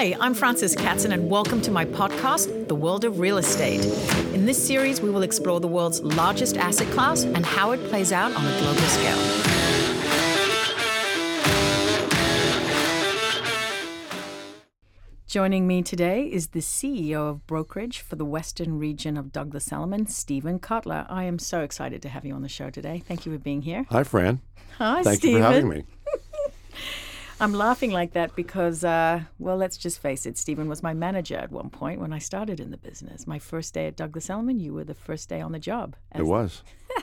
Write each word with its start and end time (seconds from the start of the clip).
Hi, 0.00 0.16
I'm 0.18 0.32
Frances 0.32 0.74
Katzen, 0.74 1.12
and 1.12 1.28
welcome 1.28 1.60
to 1.60 1.70
my 1.70 1.84
podcast, 1.84 2.68
The 2.68 2.74
World 2.74 3.04
of 3.04 3.18
Real 3.18 3.36
Estate. 3.36 3.84
In 4.32 4.46
this 4.46 4.56
series, 4.66 5.02
we 5.02 5.10
will 5.10 5.20
explore 5.20 5.60
the 5.60 5.68
world's 5.68 6.00
largest 6.00 6.56
asset 6.56 6.90
class 6.92 7.24
and 7.24 7.44
how 7.44 7.72
it 7.72 7.84
plays 7.90 8.10
out 8.10 8.34
on 8.34 8.46
a 8.46 8.58
global 8.60 8.80
scale. 8.80 9.18
Joining 15.26 15.66
me 15.66 15.82
today 15.82 16.24
is 16.24 16.46
the 16.46 16.60
CEO 16.60 17.28
of 17.28 17.46
brokerage 17.46 18.00
for 18.00 18.16
the 18.16 18.24
Western 18.24 18.78
region 18.78 19.18
of 19.18 19.32
Douglas 19.32 19.70
Elliman, 19.70 20.06
Stephen 20.06 20.58
Kotler. 20.58 21.04
I 21.10 21.24
am 21.24 21.38
so 21.38 21.60
excited 21.60 22.00
to 22.00 22.08
have 22.08 22.24
you 22.24 22.32
on 22.32 22.40
the 22.40 22.48
show 22.48 22.70
today. 22.70 23.02
Thank 23.06 23.26
you 23.26 23.32
for 23.32 23.38
being 23.38 23.60
here. 23.60 23.84
Hi, 23.90 24.04
Fran. 24.04 24.40
Hi, 24.78 25.02
Thank 25.02 25.18
Stephen. 25.18 25.36
you 25.36 25.42
for 25.42 25.52
having 25.52 25.68
me. 25.68 25.84
I'm 27.40 27.54
laughing 27.54 27.90
like 27.90 28.12
that 28.12 28.36
because, 28.36 28.84
uh, 28.84 29.22
well, 29.38 29.56
let's 29.56 29.76
just 29.76 29.98
face 29.98 30.26
it, 30.26 30.36
Stephen 30.36 30.68
was 30.68 30.82
my 30.82 30.92
manager 30.92 31.36
at 31.36 31.50
one 31.50 31.70
point 31.70 32.00
when 32.00 32.12
I 32.12 32.18
started 32.18 32.60
in 32.60 32.70
the 32.70 32.76
business. 32.76 33.26
My 33.26 33.38
first 33.38 33.72
day 33.72 33.86
at 33.86 33.96
Douglas 33.96 34.28
Elliman, 34.28 34.60
you 34.60 34.74
were 34.74 34.84
the 34.84 34.94
first 34.94 35.28
day 35.28 35.40
on 35.40 35.52
the 35.52 35.58
job. 35.58 35.96
It 36.14 36.26
was. 36.26 36.62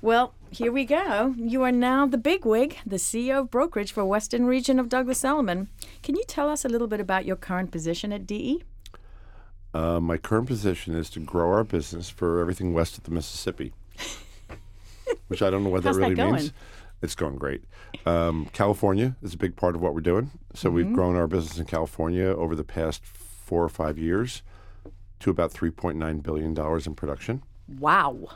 Well, 0.00 0.32
here 0.50 0.70
we 0.70 0.84
go. 0.84 1.34
You 1.36 1.62
are 1.64 1.72
now 1.72 2.06
the 2.06 2.18
bigwig, 2.18 2.76
the 2.86 2.96
CEO 2.96 3.40
of 3.40 3.50
brokerage 3.50 3.90
for 3.90 4.04
Western 4.04 4.44
Region 4.46 4.78
of 4.78 4.88
Douglas 4.88 5.24
Elliman. 5.24 5.68
Can 6.04 6.14
you 6.14 6.22
tell 6.28 6.48
us 6.48 6.64
a 6.64 6.68
little 6.68 6.86
bit 6.86 7.00
about 7.00 7.24
your 7.24 7.34
current 7.34 7.72
position 7.72 8.12
at? 8.12 8.24
DE? 8.24 8.62
Uh, 9.74 9.98
my 9.98 10.16
current 10.16 10.46
position 10.46 10.94
is 10.94 11.10
to 11.10 11.20
grow 11.20 11.50
our 11.50 11.64
business 11.64 12.08
for 12.08 12.40
everything 12.40 12.72
west 12.72 12.96
of 12.96 13.04
the 13.04 13.10
Mississippi, 13.10 13.72
which 15.26 15.42
I 15.42 15.50
don't 15.50 15.64
know 15.64 15.70
what 15.70 15.82
that 15.82 15.94
that 15.94 15.98
really 16.00 16.14
going? 16.14 16.34
means. 16.34 16.52
It's 17.00 17.14
going 17.14 17.36
great. 17.36 17.64
Um, 18.06 18.46
California 18.52 19.16
is 19.22 19.34
a 19.34 19.38
big 19.38 19.54
part 19.56 19.74
of 19.76 19.80
what 19.80 19.94
we're 19.94 20.00
doing. 20.00 20.30
So 20.54 20.68
Mm-hmm. 20.68 20.76
we've 20.76 20.92
grown 20.92 21.16
our 21.16 21.26
business 21.28 21.58
in 21.58 21.64
California 21.66 22.26
over 22.26 22.54
the 22.56 22.64
past 22.64 23.04
four 23.06 23.62
or 23.64 23.68
five 23.68 23.96
years 23.98 24.42
to 25.20 25.30
about 25.30 25.52
$3.9 25.52 26.22
billion 26.22 26.56
in 26.86 26.94
production, 26.94 27.42
Wow. 27.78 28.28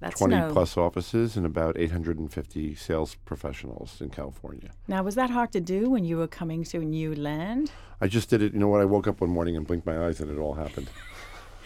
That's 0.00 0.18
20 0.18 0.34
no. 0.34 0.50
plus 0.52 0.78
offices, 0.78 1.36
and 1.36 1.44
about 1.44 1.76
850 1.78 2.74
sales 2.74 3.16
professionals 3.26 4.00
in 4.00 4.08
California. 4.08 4.70
Now, 4.88 5.02
was 5.02 5.14
that 5.16 5.28
hard 5.28 5.52
to 5.52 5.60
do 5.60 5.90
when 5.90 6.04
you 6.06 6.16
were 6.16 6.26
coming 6.26 6.64
to 6.64 6.78
a 6.78 6.84
new 6.84 7.14
land? 7.14 7.70
I 8.00 8.06
just 8.06 8.30
did 8.30 8.40
it. 8.40 8.54
You 8.54 8.60
know 8.60 8.68
what? 8.68 8.80
I 8.80 8.86
woke 8.86 9.06
up 9.06 9.20
one 9.20 9.28
morning 9.28 9.56
and 9.58 9.66
blinked 9.66 9.84
my 9.86 10.06
eyes, 10.06 10.18
and 10.20 10.30
it 10.30 10.38
all 10.40 10.54
happened. 10.54 10.88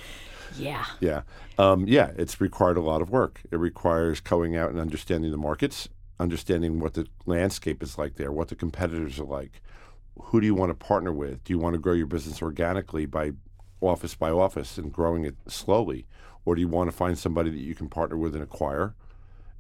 Yeah. 0.59 0.85
Yeah. 1.01 1.23
Um, 1.59 1.87
yeah, 1.89 2.13
it's 2.17 2.41
required 2.41 2.77
a 2.77 2.81
lot 2.81 3.03
of 3.03 3.11
work. 3.11 3.41
It 3.51 3.57
requires 3.57 4.21
going 4.21 4.57
out 4.57 4.71
and 4.71 4.79
understanding 4.79 5.31
the 5.33 5.37
markets, 5.37 5.89
understanding 6.21 6.79
what 6.81 6.95
the 6.95 7.07
landscape 7.27 7.83
is 7.83 7.99
like 7.99 8.15
there, 8.17 8.33
what 8.33 8.49
the 8.49 8.55
competitors 8.55 9.19
are 9.19 9.25
like. 9.25 9.61
Who 10.21 10.41
do 10.41 10.47
you 10.47 10.55
want 10.55 10.71
to 10.71 10.75
partner 10.75 11.13
with? 11.13 11.43
Do 11.45 11.53
you 11.53 11.59
want 11.59 11.75
to 11.75 11.81
grow 11.81 11.93
your 11.95 12.07
business 12.07 12.41
organically 12.41 13.07
by 13.07 13.33
office 13.81 14.15
by 14.15 14.31
office 14.31 14.79
and 14.79 14.93
growing 14.93 15.25
it 15.25 15.35
slowly? 15.49 16.07
Or 16.45 16.55
do 16.55 16.61
you 16.61 16.69
want 16.69 16.91
to 16.91 16.97
find 16.97 17.19
somebody 17.19 17.51
that 17.51 17.59
you 17.59 17.75
can 17.75 17.89
partner 17.89 18.17
with 18.17 18.35
and 18.35 18.43
acquire 18.45 18.95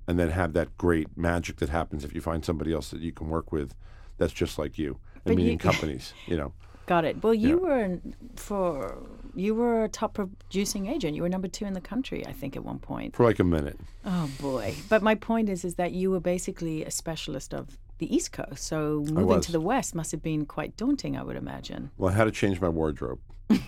and 0.06 0.18
then 0.18 0.30
have 0.30 0.52
that 0.52 0.76
great 0.78 1.16
magic 1.16 1.56
that 1.56 1.70
happens 1.70 2.04
if 2.04 2.14
you 2.14 2.20
find 2.20 2.44
somebody 2.44 2.72
else 2.72 2.90
that 2.90 3.00
you 3.00 3.10
can 3.12 3.28
work 3.28 3.50
with 3.52 3.74
that's 4.18 4.32
just 4.32 4.58
like 4.58 4.78
you 4.78 4.98
But 5.24 5.30
and 5.32 5.40
you- 5.40 5.44
meeting 5.46 5.58
companies, 5.58 6.12
you 6.26 6.36
know? 6.36 6.52
Got 6.86 7.04
it. 7.06 7.22
Well, 7.22 7.32
you 7.34 7.58
were 7.58 7.80
in- 7.80 8.14
for 8.36 9.02
you 9.36 9.54
were 9.54 9.84
a 9.84 9.88
top 9.88 10.14
producing 10.14 10.86
agent. 10.86 11.14
You 11.16 11.22
were 11.22 11.28
number 11.28 11.48
two 11.48 11.64
in 11.64 11.72
the 11.74 11.80
country, 11.80 12.26
I 12.26 12.32
think, 12.32 12.56
at 12.56 12.64
one 12.64 12.78
point. 12.78 13.14
For 13.16 13.24
like 13.24 13.38
a 13.38 13.44
minute. 13.44 13.78
Oh 14.04 14.30
boy! 14.40 14.74
But 14.88 15.02
my 15.02 15.14
point 15.14 15.48
is, 15.48 15.64
is 15.64 15.74
that 15.76 15.92
you 15.92 16.10
were 16.10 16.20
basically 16.20 16.84
a 16.84 16.90
specialist 16.90 17.52
of 17.54 17.78
the 17.98 18.14
East 18.14 18.32
Coast. 18.32 18.64
So 18.64 19.04
moving 19.10 19.40
to 19.40 19.52
the 19.52 19.60
West 19.60 19.94
must 19.94 20.10
have 20.12 20.22
been 20.22 20.46
quite 20.46 20.76
daunting, 20.76 21.16
I 21.16 21.22
would 21.22 21.36
imagine. 21.36 21.90
Well, 21.96 22.12
I 22.12 22.16
had 22.16 22.24
to 22.24 22.32
change 22.32 22.60
my 22.60 22.68
wardrobe. 22.68 23.20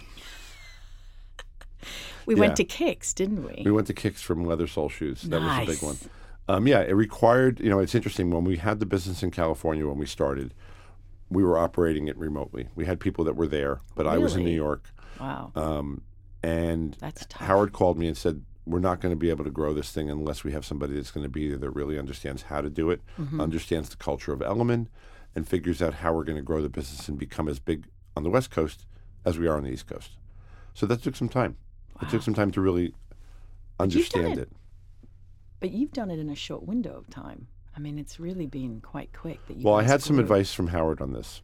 We 2.26 2.34
Yeah. 2.34 2.40
went 2.40 2.56
to 2.56 2.64
Kicks, 2.64 3.12
didn't 3.12 3.44
we? 3.44 3.62
We 3.64 3.70
went 3.70 3.86
to 3.86 3.94
Kicks 3.94 4.20
from 4.20 4.44
leather 4.44 4.66
sole 4.66 4.88
shoes. 4.88 5.22
That 5.22 5.40
was 5.40 5.44
a 5.52 5.56
Nice. 5.58 5.66
big 5.68 5.82
one. 5.82 5.96
Um, 6.48 6.66
yeah, 6.66 6.80
it 6.80 6.92
required, 6.94 7.60
you 7.60 7.70
know, 7.70 7.78
it's 7.78 7.94
interesting. 7.94 8.30
When 8.30 8.42
we 8.44 8.56
had 8.56 8.80
the 8.80 8.86
business 8.86 9.22
in 9.22 9.30
California 9.30 9.86
when 9.86 9.96
we 9.98 10.06
started, 10.06 10.52
we 11.30 11.44
were 11.44 11.56
operating 11.56 12.08
it 12.08 12.16
remotely. 12.16 12.68
We 12.74 12.84
had 12.84 12.98
people 12.98 13.24
that 13.26 13.36
were 13.36 13.46
there, 13.46 13.80
but 13.94 14.08
I 14.08 14.18
was 14.18 14.34
in 14.34 14.42
New 14.44 14.50
York. 14.54 14.90
Wow, 15.20 15.52
Um, 15.54 16.02
and 16.42 16.94
that's 17.00 17.26
tough. 17.28 17.42
Howard 17.42 17.72
called 17.72 17.98
me 17.98 18.06
and 18.08 18.16
said, 18.16 18.42
We're 18.66 18.78
not 18.80 19.00
going 19.00 19.12
to 19.12 19.18
be 19.18 19.30
able 19.30 19.44
to 19.44 19.50
grow 19.50 19.72
this 19.74 19.90
thing 19.92 20.10
unless 20.10 20.44
we 20.44 20.52
have 20.52 20.64
somebody 20.64 20.94
that's 20.94 21.10
going 21.10 21.24
to 21.24 21.30
be 21.30 21.48
there 21.48 21.58
that 21.58 21.70
really 21.70 21.98
understands 21.98 22.42
how 22.42 22.60
to 22.60 22.68
do 22.70 22.90
it, 22.90 23.00
Mm-hmm. 23.18 23.40
understands 23.40 23.88
the 23.88 23.96
culture 23.96 24.32
of 24.32 24.40
Elliman, 24.42 24.88
and 25.34 25.46
figures 25.48 25.80
out 25.82 25.94
how 25.94 26.12
we're 26.14 26.24
going 26.24 26.36
to 26.36 26.42
grow 26.42 26.62
the 26.62 26.68
business 26.68 27.08
and 27.08 27.18
become 27.18 27.48
as 27.48 27.58
big 27.58 27.86
on 28.16 28.22
the 28.22 28.30
West 28.30 28.50
Coast 28.50 28.86
as 29.24 29.38
we 29.38 29.46
are 29.46 29.56
on 29.56 29.64
the 29.64 29.70
East 29.70 29.86
Coast. 29.86 30.16
So 30.74 30.86
that 30.86 31.02
took 31.02 31.16
some 31.16 31.28
time. 31.28 31.56
It 32.02 32.08
took 32.10 32.22
some 32.22 32.34
time 32.34 32.50
to 32.52 32.60
really 32.60 32.94
understand 33.80 34.34
it 34.34 34.38
it. 34.42 34.52
But 35.60 35.70
you've 35.72 35.92
done 35.92 36.10
it 36.10 36.18
in 36.18 36.28
a 36.28 36.34
short 36.34 36.64
window 36.64 36.96
of 36.96 37.08
time. 37.08 37.48
I 37.74 37.80
mean, 37.80 37.98
it's 37.98 38.18
really 38.20 38.46
been 38.46 38.80
quite 38.80 39.12
quick. 39.12 39.44
That 39.46 39.56
you 39.56 39.64
Well, 39.64 39.74
I 39.74 39.82
had 39.82 40.02
some 40.02 40.18
advice 40.18 40.52
from 40.52 40.68
Howard 40.68 41.00
on 41.00 41.12
this. 41.12 41.42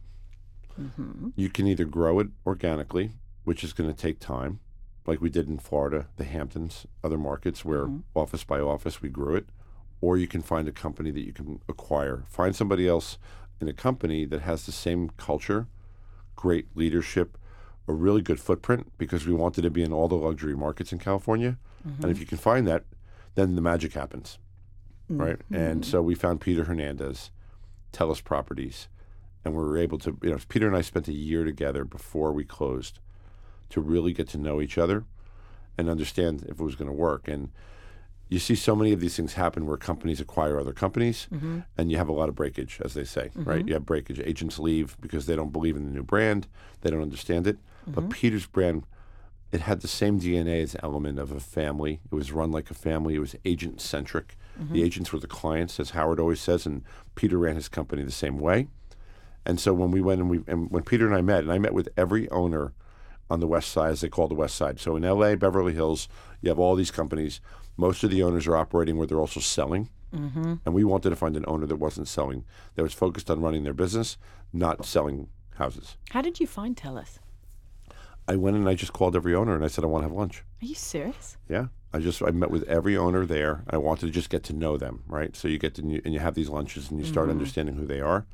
Mm-hmm. 0.79 1.29
You 1.35 1.49
can 1.49 1.67
either 1.67 1.85
grow 1.85 2.19
it 2.19 2.27
organically, 2.45 3.11
which 3.43 3.63
is 3.63 3.73
going 3.73 3.89
to 3.89 3.95
take 3.95 4.19
time, 4.19 4.59
like 5.05 5.21
we 5.21 5.29
did 5.29 5.47
in 5.47 5.57
Florida, 5.59 6.07
the 6.17 6.23
Hamptons, 6.23 6.85
other 7.03 7.17
markets 7.17 7.65
where 7.65 7.87
Mhm. 7.87 8.03
office 8.15 8.43
by 8.43 8.59
office 8.59 9.01
we 9.01 9.09
grew 9.09 9.35
it, 9.35 9.47
or 10.01 10.17
you 10.17 10.27
can 10.27 10.41
find 10.41 10.67
a 10.67 10.71
company 10.71 11.11
that 11.11 11.25
you 11.25 11.33
can 11.33 11.61
acquire. 11.67 12.23
Find 12.27 12.55
somebody 12.55 12.87
else 12.87 13.17
in 13.59 13.67
a 13.67 13.73
company 13.73 14.25
that 14.25 14.41
has 14.41 14.65
the 14.65 14.71
same 14.71 15.09
culture, 15.17 15.67
great 16.35 16.67
leadership, 16.75 17.37
a 17.87 17.93
really 17.93 18.21
good 18.21 18.39
footprint 18.39 18.91
because 18.97 19.25
we 19.27 19.33
wanted 19.33 19.61
to 19.61 19.69
be 19.69 19.83
in 19.83 19.91
all 19.91 20.07
the 20.07 20.15
luxury 20.15 20.55
markets 20.55 20.91
in 20.93 20.99
California. 20.99 21.57
And 21.83 22.05
if 22.05 22.19
you 22.19 22.25
can 22.25 22.37
find 22.37 22.65
that, 22.67 22.85
then 23.35 23.55
the 23.55 23.61
magic 23.61 23.91
happens. 23.93 24.39
Right. 25.09 25.39
And 25.51 25.85
so 25.85 26.01
we 26.01 26.15
found 26.15 26.39
Peter 26.39 26.63
Hernandez, 26.63 27.29
Teles 27.91 28.23
Properties, 28.23 28.87
and 29.43 29.53
we 29.53 29.59
were 29.61 29.77
able 29.77 29.97
to, 29.99 30.17
you 30.23 30.31
know, 30.31 30.37
Peter 30.47 30.65
and 30.65 30.77
I 30.77 30.81
spent 30.81 31.09
a 31.09 31.13
year 31.13 31.43
together 31.43 31.83
before 31.83 32.31
we 32.31 32.45
closed 32.45 32.99
to 33.73 33.81
really 33.81 34.13
get 34.13 34.27
to 34.29 34.37
know 34.37 34.61
each 34.61 34.77
other 34.77 35.03
and 35.77 35.89
understand 35.89 36.43
if 36.43 36.59
it 36.59 36.63
was 36.63 36.75
going 36.75 36.87
to 36.89 36.93
work. 36.95 37.27
And 37.27 37.49
you 38.29 38.37
see 38.37 38.53
so 38.53 38.75
many 38.75 38.93
of 38.93 38.99
these 38.99 39.15
things 39.15 39.33
happen 39.33 39.65
where 39.65 39.77
companies 39.77 40.21
acquire 40.21 40.59
other 40.59 40.73
companies 40.73 41.27
Mm-hmm. 41.33 41.59
and 41.77 41.91
you 41.91 41.97
have 41.97 42.07
a 42.07 42.13
lot 42.13 42.29
of 42.29 42.35
breakage, 42.35 42.79
as 42.85 42.93
they 42.93 43.03
say, 43.03 43.31
right? 43.35 43.59
Mm-hmm. 43.59 43.67
You 43.67 43.73
have 43.73 43.85
breakage. 43.85 44.19
Agents 44.19 44.59
leave 44.59 44.95
because 45.01 45.25
they 45.25 45.35
don't 45.35 45.51
believe 45.51 45.75
in 45.75 45.85
the 45.85 45.91
new 45.91 46.03
brand, 46.03 46.47
they 46.81 46.91
don't 46.91 47.01
understand 47.01 47.47
it. 47.47 47.57
But 47.87 48.01
mm-hmm. 48.01 48.11
Peter's 48.11 48.45
brand, 48.45 48.85
it 49.51 49.61
had 49.61 49.81
the 49.81 49.87
same 49.87 50.19
DNA 50.19 50.61
as 50.61 50.75
Elliman 50.83 51.19
of 51.19 51.31
a 51.31 51.39
family. 51.39 51.99
It 52.11 52.15
was 52.15 52.31
run 52.31 52.51
like 52.51 52.69
a 52.69 52.75
family. 52.75 53.15
It 53.15 53.19
was 53.19 53.35
agent 53.43 53.81
centric. 53.81 54.37
The 54.55 54.63
mm-hmm. 54.63 54.75
agents 54.75 55.11
were 55.11 55.19
the 55.19 55.27
clients, 55.27 55.79
as 55.79 55.91
Howard 55.91 56.19
always 56.19 56.39
says, 56.39 56.67
and 56.67 56.83
Peter 57.15 57.39
ran 57.39 57.55
his 57.55 57.67
company 57.67 58.03
the 58.03 58.11
same 58.11 58.37
way. 58.37 58.67
And 59.45 59.59
so 59.59 59.73
when 59.73 59.89
we 59.89 59.99
went 59.99 60.21
and 60.21 60.29
we 60.29 60.43
and 60.47 60.69
when 60.69 60.83
Peter 60.83 61.07
and 61.07 61.15
I 61.15 61.21
met, 61.21 61.43
and 61.43 61.51
I 61.51 61.57
met 61.57 61.73
with 61.73 61.89
every 61.97 62.29
owner 62.29 62.73
on 63.29 63.39
the 63.39 63.47
west 63.47 63.71
side, 63.71 63.91
as 63.91 64.01
they 64.01 64.09
call 64.09 64.27
the 64.27 64.35
west 64.35 64.55
side. 64.55 64.79
So 64.79 64.95
in 64.95 65.03
LA, 65.03 65.35
Beverly 65.35 65.73
Hills, 65.73 66.07
you 66.41 66.49
have 66.49 66.59
all 66.59 66.75
these 66.75 66.91
companies. 66.91 67.41
Most 67.77 68.03
of 68.03 68.11
the 68.11 68.23
owners 68.23 68.47
are 68.47 68.57
operating 68.57 68.97
where 68.97 69.07
they're 69.07 69.19
also 69.19 69.39
selling. 69.39 69.89
Mm-hmm. 70.15 70.55
And 70.65 70.75
we 70.75 70.83
wanted 70.83 71.09
to 71.09 71.15
find 71.15 71.35
an 71.35 71.45
owner 71.47 71.65
that 71.65 71.77
wasn't 71.77 72.07
selling, 72.07 72.45
that 72.75 72.83
was 72.83 72.93
focused 72.93 73.31
on 73.31 73.41
running 73.41 73.63
their 73.63 73.73
business, 73.73 74.17
not 74.51 74.85
selling 74.85 75.27
houses. 75.55 75.97
How 76.11 76.21
did 76.21 76.39
you 76.39 76.45
find 76.45 76.75
Teles? 76.75 77.17
I 78.27 78.35
went 78.35 78.55
and 78.55 78.69
I 78.69 78.75
just 78.75 78.93
called 78.93 79.15
every 79.15 79.35
owner 79.35 79.55
and 79.55 79.65
I 79.65 79.67
said, 79.67 79.83
I 79.83 79.87
want 79.87 80.03
to 80.03 80.09
have 80.09 80.15
lunch. 80.17 80.43
Are 80.61 80.65
you 80.65 80.75
serious? 80.75 81.37
Yeah. 81.49 81.67
I 81.93 81.99
just 81.99 82.21
I 82.23 82.31
met 82.31 82.49
with 82.49 82.63
every 82.63 82.97
owner 82.97 83.25
there. 83.25 83.63
I 83.69 83.77
wanted 83.77 84.07
to 84.07 84.11
just 84.11 84.29
get 84.29 84.43
to 84.45 84.53
know 84.53 84.77
them, 84.77 85.03
right? 85.07 85.35
So 85.35 85.47
you 85.47 85.59
get 85.59 85.75
to 85.75 85.81
and 85.81 86.13
you 86.13 86.19
have 86.19 86.33
these 86.33 86.49
lunches 86.49 86.89
and 86.89 86.99
you 86.99 87.05
start 87.05 87.29
understanding 87.29 87.75
who 87.75 87.85
they 87.85 87.99
are. 87.99 88.25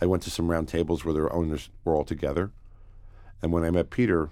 I 0.00 0.06
went 0.06 0.22
to 0.24 0.30
some 0.30 0.50
round 0.50 0.68
tables 0.68 1.04
where 1.04 1.14
their 1.14 1.32
owners 1.32 1.70
were 1.84 1.94
all 1.94 2.04
together. 2.04 2.52
And 3.42 3.52
when 3.52 3.64
I 3.64 3.70
met 3.70 3.90
Peter, 3.90 4.30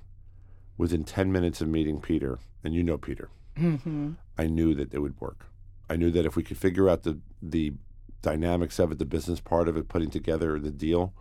within 0.77 1.05
10 1.05 1.31
minutes 1.31 1.61
of 1.61 1.69
meeting 1.69 2.01
Peter, 2.01 2.39
and 2.63 2.75
you 2.75 2.83
know 2.83 2.97
Peter, 2.97 3.31
Mm-hmm. 3.59 4.13
I 4.37 4.47
knew 4.47 4.75
that 4.75 4.93
it 4.93 4.99
would 4.99 5.21
work. 5.21 5.47
I 5.89 5.97
knew 5.97 6.11
that 6.11 6.27
if 6.27 6.37
we 6.37 6.43
could 6.43 6.59
figure 6.59 6.89
out 6.89 7.03
the 7.03 7.19
the 7.43 7.75
dynamics 8.23 8.79
of 8.79 8.91
it, 8.91 8.99
the 8.99 9.05
business 9.05 9.41
part 9.41 9.69
of 9.69 9.77
it, 9.77 9.89
putting 9.89 10.11
together 10.11 10.59
the 10.59 10.71
deal, 10.71 11.13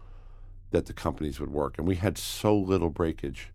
that 0.72 0.86
the 0.86 0.94
companies 0.94 1.40
would 1.40 1.52
work. 1.52 1.78
And 1.78 1.86
we 1.86 1.96
had 1.96 2.18
so 2.18 2.58
little 2.58 2.90
breakage 2.90 3.52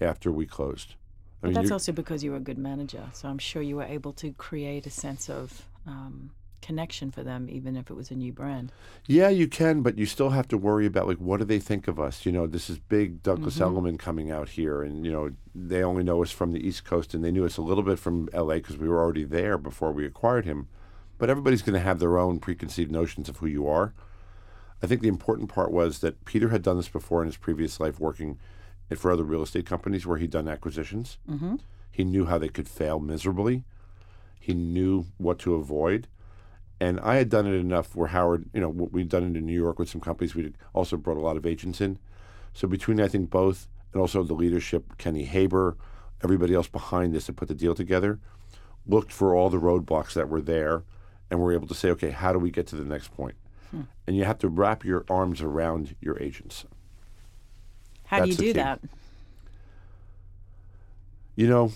after 0.00 0.30
we 0.30 0.44
closed. 0.44 0.94
I 1.42 1.46
But 1.46 1.54
that's 1.54 1.70
also 1.70 1.92
because 1.92 2.22
you 2.22 2.32
were 2.32 2.36
a 2.36 2.40
good 2.40 2.58
manager. 2.58 3.02
So 3.12 3.28
I'm 3.28 3.38
sure 3.38 3.62
you 3.62 3.76
were 3.76 3.84
able 3.84 4.12
to 4.14 4.32
create 4.32 4.86
a 4.86 4.90
sense 4.90 5.30
of 5.30 5.66
um, 5.86 6.30
connection 6.64 7.10
for 7.10 7.22
them, 7.22 7.46
even 7.50 7.76
if 7.76 7.90
it 7.90 7.94
was 7.94 8.10
a 8.10 8.14
new 8.14 8.32
brand. 8.32 8.72
Yeah, 9.06 9.28
you 9.28 9.46
can, 9.46 9.82
but 9.82 9.98
you 9.98 10.06
still 10.06 10.30
have 10.30 10.48
to 10.48 10.56
worry 10.56 10.86
about 10.86 11.06
like 11.06 11.18
what 11.18 11.38
do 11.38 11.44
they 11.44 11.58
think 11.58 11.86
of 11.88 12.00
us? 12.00 12.24
You 12.24 12.32
know, 12.32 12.46
this 12.46 12.70
is 12.70 12.78
big 12.78 13.22
Douglas 13.22 13.60
Elliman 13.60 13.98
coming 13.98 14.30
out 14.30 14.48
here, 14.48 14.82
and 14.82 15.04
you 15.04 15.12
know 15.12 15.30
they 15.54 15.82
only 15.82 16.02
know 16.02 16.22
us 16.22 16.30
from 16.30 16.52
the 16.52 16.66
East 16.66 16.84
Coast, 16.84 17.12
and 17.12 17.22
they 17.22 17.30
knew 17.30 17.44
us 17.44 17.58
a 17.58 17.62
little 17.62 17.84
bit 17.84 17.98
from 17.98 18.28
L.A. 18.32 18.56
because 18.56 18.78
we 18.78 18.88
were 18.88 19.00
already 19.00 19.24
there 19.24 19.58
before 19.58 19.92
we 19.92 20.06
acquired 20.06 20.46
him. 20.46 20.68
But 21.18 21.30
everybody's 21.30 21.62
going 21.62 21.74
to 21.74 21.86
have 21.86 21.98
their 21.98 22.18
own 22.18 22.40
preconceived 22.40 22.90
notions 22.90 23.28
of 23.28 23.36
who 23.36 23.46
you 23.46 23.68
are. 23.68 23.92
I 24.82 24.86
think 24.86 25.02
the 25.02 25.08
important 25.08 25.48
part 25.48 25.70
was 25.70 26.00
that 26.00 26.24
Peter 26.24 26.48
had 26.48 26.62
done 26.62 26.76
this 26.76 26.88
before 26.88 27.20
in 27.22 27.26
his 27.26 27.36
previous 27.36 27.78
life, 27.78 28.00
working 28.00 28.38
for 28.96 29.10
other 29.10 29.22
real 29.22 29.42
estate 29.42 29.66
companies 29.66 30.06
where 30.06 30.18
he'd 30.18 30.30
done 30.30 30.48
acquisitions. 30.48 31.18
Mm-hmm. 31.30 31.56
He 31.90 32.04
knew 32.04 32.26
how 32.26 32.38
they 32.38 32.48
could 32.48 32.68
fail 32.68 32.98
miserably. 33.00 33.64
He 34.40 34.54
knew 34.54 35.06
what 35.18 35.38
to 35.40 35.54
avoid. 35.54 36.08
And 36.84 37.00
I 37.00 37.14
had 37.14 37.30
done 37.30 37.46
it 37.46 37.54
enough 37.54 37.96
where 37.96 38.08
Howard, 38.08 38.44
you 38.52 38.60
know, 38.60 38.68
what 38.68 38.92
we'd 38.92 39.08
done 39.08 39.22
it 39.22 39.38
in 39.38 39.46
New 39.46 39.58
York 39.58 39.78
with 39.78 39.88
some 39.88 40.02
companies. 40.02 40.34
We'd 40.34 40.54
also 40.74 40.98
brought 40.98 41.16
a 41.16 41.20
lot 41.20 41.38
of 41.38 41.46
agents 41.46 41.80
in. 41.80 41.98
So 42.52 42.68
between, 42.68 43.00
I 43.00 43.08
think, 43.08 43.30
both 43.30 43.68
and 43.94 44.02
also 44.02 44.22
the 44.22 44.34
leadership, 44.34 44.98
Kenny 44.98 45.24
Haber, 45.24 45.78
everybody 46.22 46.52
else 46.52 46.68
behind 46.68 47.14
this 47.14 47.26
that 47.26 47.36
put 47.36 47.48
the 47.48 47.54
deal 47.54 47.74
together, 47.74 48.18
looked 48.86 49.12
for 49.12 49.34
all 49.34 49.48
the 49.48 49.58
roadblocks 49.58 50.12
that 50.12 50.28
were 50.28 50.42
there 50.42 50.82
and 51.30 51.40
were 51.40 51.54
able 51.54 51.66
to 51.68 51.74
say, 51.74 51.88
okay, 51.88 52.10
how 52.10 52.34
do 52.34 52.38
we 52.38 52.50
get 52.50 52.66
to 52.66 52.76
the 52.76 52.84
next 52.84 53.14
point? 53.14 53.36
Hmm. 53.70 53.84
And 54.06 54.14
you 54.14 54.24
have 54.24 54.38
to 54.40 54.48
wrap 54.48 54.84
your 54.84 55.06
arms 55.08 55.40
around 55.40 55.96
your 56.02 56.22
agents. 56.22 56.66
How 58.04 58.24
do 58.24 58.28
you 58.28 58.36
do 58.36 58.52
that? 58.52 58.80
You 61.34 61.48
know, 61.48 61.72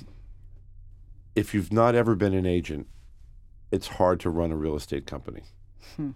if 1.35 1.55
you've 1.55 1.73
not 1.73 1.95
ever 1.95 2.15
been 2.15 2.35
an 2.35 2.45
agent, 2.45 2.87
it's 3.71 3.89
hard 3.89 4.21
to 4.21 4.31
run 4.31 4.51
a 4.53 4.57
real 4.57 4.77
estate 4.77 5.07
company. 5.07 5.43
Hmm. 5.97 6.11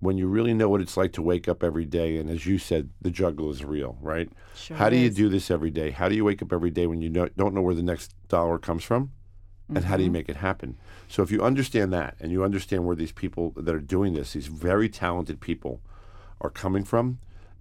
When 0.00 0.16
you 0.16 0.28
really 0.28 0.54
know 0.54 0.68
what 0.68 0.80
it's 0.80 0.96
like 0.96 1.12
to 1.12 1.22
wake 1.22 1.46
up 1.46 1.62
every 1.62 1.84
day, 1.84 2.16
and 2.16 2.30
as 2.30 2.46
you 2.46 2.56
said, 2.56 2.88
the 3.02 3.10
juggle 3.10 3.50
is 3.50 3.64
real, 3.64 3.98
right? 4.00 4.30
Sure 4.56 4.76
How 4.78 4.88
do 4.88 4.96
you 4.96 5.10
do 5.10 5.28
this 5.28 5.50
every 5.50 5.70
day? 5.70 5.90
How 5.90 6.08
do 6.08 6.14
you 6.14 6.24
wake 6.24 6.40
up 6.40 6.52
every 6.54 6.70
day 6.70 6.86
when 6.86 7.02
you 7.02 7.10
don't 7.10 7.36
don't 7.36 7.54
know 7.54 7.60
where 7.60 7.74
the 7.74 7.82
next 7.82 8.14
dollar 8.28 8.58
comes 8.58 8.82
from? 8.82 9.12
And 9.68 9.84
how 9.84 9.96
do 9.96 10.02
Mm-hmm. 10.02 10.06
you 10.06 10.10
make 10.10 10.28
it 10.28 10.36
happen? 10.36 10.78
So 11.06 11.22
if 11.22 11.30
you 11.30 11.42
understand 11.42 11.92
that 11.92 12.16
and 12.18 12.32
you 12.32 12.42
understand 12.42 12.86
where 12.86 12.96
these 12.96 13.12
people 13.12 13.52
that 13.56 13.72
are 13.74 13.78
doing 13.80 14.14
this, 14.14 14.32
these 14.32 14.48
very 14.48 14.88
talented 14.88 15.40
people, 15.40 15.80
are 16.40 16.50
coming 16.50 16.82
from 16.84 17.18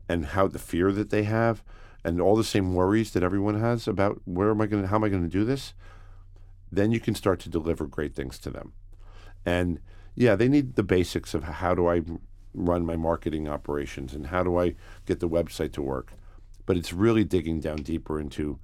and 0.08 0.26
how 0.28 0.48
the 0.48 0.58
fear 0.60 0.92
that 0.94 1.10
they 1.10 1.24
have 1.24 1.62
and 2.04 2.22
all 2.22 2.36
the 2.36 2.44
same 2.46 2.74
worries 2.74 3.12
that 3.12 3.22
everyone 3.24 3.60
has 3.60 3.88
about 3.88 4.22
where 4.26 4.50
am 4.50 4.62
I 4.62 4.66
going 4.66 4.84
to 4.84 4.88
how 4.88 4.96
am 4.96 5.04
I 5.04 5.10
going 5.10 5.24
to 5.24 5.30
do 5.30 5.44
this 5.44 5.74
then 6.72 6.92
you 6.92 7.00
can 7.00 7.14
start 7.16 7.40
to 7.42 7.50
deliver 7.50 7.86
great 7.88 8.16
things 8.16 8.40
to 8.40 8.50
them 8.50 8.72
and 9.46 9.80
yeah 10.16 10.36
they 10.36 10.48
need 10.48 10.76
the 10.76 10.84
basics 10.84 11.34
of 11.34 11.44
how 11.44 11.74
do 11.74 11.88
I 11.88 12.02
run 12.54 12.86
my 12.86 12.96
marketing 12.96 13.48
operations 13.48 14.14
and 14.14 14.28
how 14.28 14.44
do 14.44 14.58
I 14.58 14.76
get 15.06 15.20
the 15.20 15.30
website 15.30 15.72
to 15.74 15.82
work 15.82 16.14
but 16.66 16.78
it's 16.78 16.94
really 16.94 17.24
digging 17.24 17.60
down 17.60 17.78
deeper 17.78 18.20
into 18.20 18.60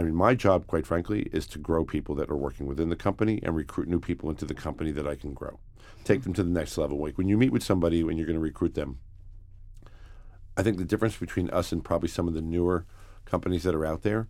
I 0.00 0.02
mean, 0.02 0.14
my 0.14 0.34
job, 0.34 0.66
quite 0.66 0.86
frankly, 0.86 1.28
is 1.30 1.46
to 1.48 1.58
grow 1.58 1.84
people 1.84 2.14
that 2.14 2.30
are 2.30 2.36
working 2.36 2.66
within 2.66 2.88
the 2.88 2.96
company 2.96 3.38
and 3.42 3.54
recruit 3.54 3.86
new 3.86 4.00
people 4.00 4.30
into 4.30 4.46
the 4.46 4.54
company 4.54 4.92
that 4.92 5.06
I 5.06 5.14
can 5.14 5.34
grow. 5.34 5.58
Take 6.04 6.22
them 6.22 6.32
to 6.34 6.42
the 6.42 6.48
next 6.48 6.78
level. 6.78 6.98
Like 6.98 7.18
when 7.18 7.28
you 7.28 7.36
meet 7.36 7.52
with 7.52 7.62
somebody 7.62 8.02
when 8.02 8.16
you're 8.16 8.26
going 8.26 8.38
to 8.38 8.40
recruit 8.40 8.72
them, 8.72 8.98
I 10.56 10.62
think 10.62 10.78
the 10.78 10.86
difference 10.86 11.16
between 11.16 11.50
us 11.50 11.70
and 11.70 11.84
probably 11.84 12.08
some 12.08 12.28
of 12.28 12.32
the 12.32 12.40
newer 12.40 12.86
companies 13.26 13.62
that 13.64 13.74
are 13.74 13.84
out 13.84 14.00
there, 14.00 14.28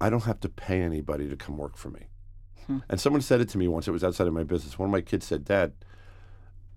I 0.00 0.10
don't 0.10 0.24
have 0.24 0.40
to 0.40 0.48
pay 0.48 0.82
anybody 0.82 1.28
to 1.28 1.36
come 1.36 1.56
work 1.56 1.76
for 1.76 1.90
me. 1.90 2.09
And 2.88 3.00
someone 3.00 3.22
said 3.22 3.40
it 3.40 3.48
to 3.50 3.58
me 3.58 3.68
once, 3.68 3.88
it 3.88 3.92
was 3.92 4.04
outside 4.04 4.26
of 4.26 4.32
my 4.32 4.44
business. 4.44 4.78
One 4.78 4.88
of 4.88 4.92
my 4.92 5.00
kids 5.00 5.26
said, 5.26 5.44
Dad, 5.44 5.72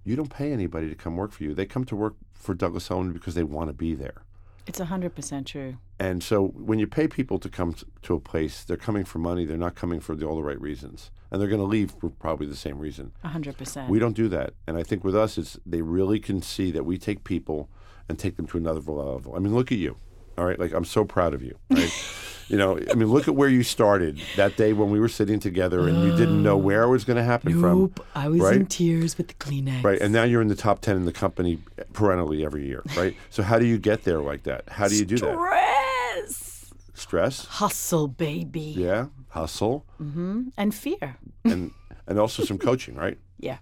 you 0.03 0.15
don't 0.15 0.29
pay 0.29 0.51
anybody 0.51 0.89
to 0.89 0.95
come 0.95 1.15
work 1.15 1.31
for 1.31 1.43
you. 1.43 1.53
They 1.53 1.65
come 1.65 1.85
to 1.85 1.95
work 1.95 2.15
for 2.33 2.53
Douglas 2.53 2.89
Elliman 2.89 3.13
because 3.13 3.35
they 3.35 3.43
want 3.43 3.69
to 3.69 3.73
be 3.73 3.95
there. 3.95 4.23
It's 4.65 4.79
100% 4.79 5.45
true. 5.45 5.77
And 5.99 6.23
so 6.23 6.47
when 6.47 6.79
you 6.79 6.87
pay 6.87 7.07
people 7.07 7.37
to 7.39 7.49
come 7.49 7.75
to 8.01 8.13
a 8.13 8.19
place, 8.19 8.63
they're 8.63 8.77
coming 8.77 9.03
for 9.03 9.19
money. 9.19 9.45
They're 9.45 9.57
not 9.57 9.75
coming 9.75 9.99
for 9.99 10.15
the, 10.15 10.25
all 10.25 10.35
the 10.35 10.43
right 10.43 10.59
reasons. 10.59 11.11
And 11.31 11.41
they're 11.41 11.49
going 11.49 11.61
to 11.61 11.67
leave 11.67 11.91
for 11.99 12.09
probably 12.09 12.47
the 12.47 12.55
same 12.55 12.79
reason. 12.79 13.11
100%. 13.25 13.89
We 13.89 13.99
don't 13.99 14.15
do 14.15 14.29
that. 14.29 14.53
And 14.67 14.77
I 14.77 14.83
think 14.83 15.03
with 15.03 15.15
us, 15.15 15.37
it's 15.37 15.57
they 15.65 15.81
really 15.81 16.19
can 16.19 16.41
see 16.41 16.71
that 16.71 16.85
we 16.85 16.97
take 16.97 17.23
people 17.23 17.69
and 18.07 18.17
take 18.17 18.37
them 18.37 18.47
to 18.47 18.57
another 18.57 18.79
level. 18.79 19.35
I 19.35 19.39
mean, 19.39 19.53
look 19.53 19.71
at 19.71 19.77
you. 19.77 19.97
All 20.37 20.45
right. 20.45 20.59
Like, 20.59 20.73
I'm 20.73 20.85
so 20.85 21.05
proud 21.05 21.33
of 21.33 21.41
you. 21.43 21.57
Right. 21.69 21.91
you 22.49 22.57
know, 22.57 22.77
I 22.91 22.93
mean, 22.95 23.07
look 23.09 23.27
at 23.27 23.35
where 23.35 23.49
you 23.49 23.63
started 23.63 24.19
that 24.35 24.57
day 24.57 24.73
when 24.73 24.89
we 24.89 24.99
were 24.99 25.07
sitting 25.09 25.39
together 25.39 25.87
and 25.87 26.03
you 26.03 26.11
didn't 26.15 26.41
know 26.43 26.57
where 26.67 26.83
it 26.83 26.89
was 26.89 27.03
going 27.05 27.17
to 27.17 27.23
happen 27.23 27.59
from. 27.59 27.93
I 28.15 28.27
was 28.27 28.41
right? 28.41 28.55
in 28.55 28.65
tears 28.65 29.17
with 29.17 29.27
the 29.29 29.33
Kleenex. 29.35 29.83
Right, 29.83 30.01
and 30.01 30.11
now 30.13 30.23
you're 30.23 30.41
in 30.41 30.47
the 30.49 30.55
top 30.55 30.81
ten 30.81 30.95
in 30.97 31.05
the 31.05 31.13
company 31.13 31.59
perennially 31.93 32.43
every 32.45 32.65
year, 32.67 32.83
right? 32.97 33.15
So 33.29 33.43
how 33.43 33.59
do 33.59 33.65
you 33.65 33.77
get 33.77 34.03
there 34.03 34.21
like 34.21 34.43
that? 34.43 34.67
How 34.69 34.87
do 34.87 34.95
you 34.95 35.05
do 35.05 35.17
that? 35.19 35.33
Stress. 35.33 36.73
Stress, 36.95 37.45
Hustle, 37.45 38.07
baby. 38.07 38.73
yeah, 38.77 39.07
hustle, 39.29 39.85
And 39.99 40.73
fear. 40.75 41.17
and 41.43 41.71
and 42.07 42.19
also 42.19 42.43
some 42.43 42.57
coaching, 42.57 42.95
right? 42.95 43.17
Yeah. 43.39 43.57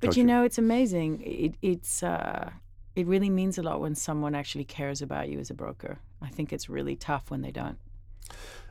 But 0.00 0.08
Coaching. 0.08 0.20
you 0.22 0.26
know, 0.26 0.44
it's 0.44 0.56
amazing. 0.56 1.20
It, 1.22 1.54
it's 1.60 2.02
uh, 2.02 2.50
it 3.00 3.06
really 3.06 3.30
means 3.30 3.58
a 3.58 3.62
lot 3.62 3.80
when 3.80 3.94
someone 3.94 4.34
actually 4.34 4.64
cares 4.64 5.02
about 5.02 5.28
you 5.28 5.38
as 5.38 5.50
a 5.50 5.54
broker. 5.54 5.98
I 6.22 6.28
think 6.28 6.52
it's 6.52 6.68
really 6.68 6.96
tough 6.96 7.30
when 7.30 7.42
they 7.42 7.50
don't. 7.50 7.78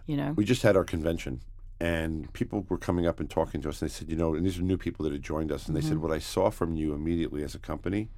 You 0.05 0.17
know. 0.17 0.33
We 0.35 0.45
just 0.45 0.63
had 0.63 0.75
our 0.75 0.83
convention, 0.83 1.41
and 1.79 2.31
people 2.33 2.65
were 2.69 2.77
coming 2.77 3.05
up 3.07 3.19
and 3.19 3.29
talking 3.29 3.61
to 3.61 3.69
us, 3.69 3.81
and 3.81 3.89
they 3.89 3.93
said, 3.93 4.09
you 4.09 4.15
know, 4.15 4.33
and 4.33 4.45
these 4.45 4.57
are 4.59 4.61
new 4.63 4.77
people 4.77 5.03
that 5.03 5.13
had 5.13 5.21
joined 5.23 5.51
us, 5.51 5.67
and 5.67 5.75
they 5.75 5.81
Mm-hmm. 5.81 5.89
said, 5.89 5.97
what 5.99 6.11
I 6.11 6.19
saw 6.19 6.49
from 6.49 6.75
you 6.75 6.93
immediately 6.93 7.43
as 7.43 7.55
a 7.55 7.59
company 7.59 8.09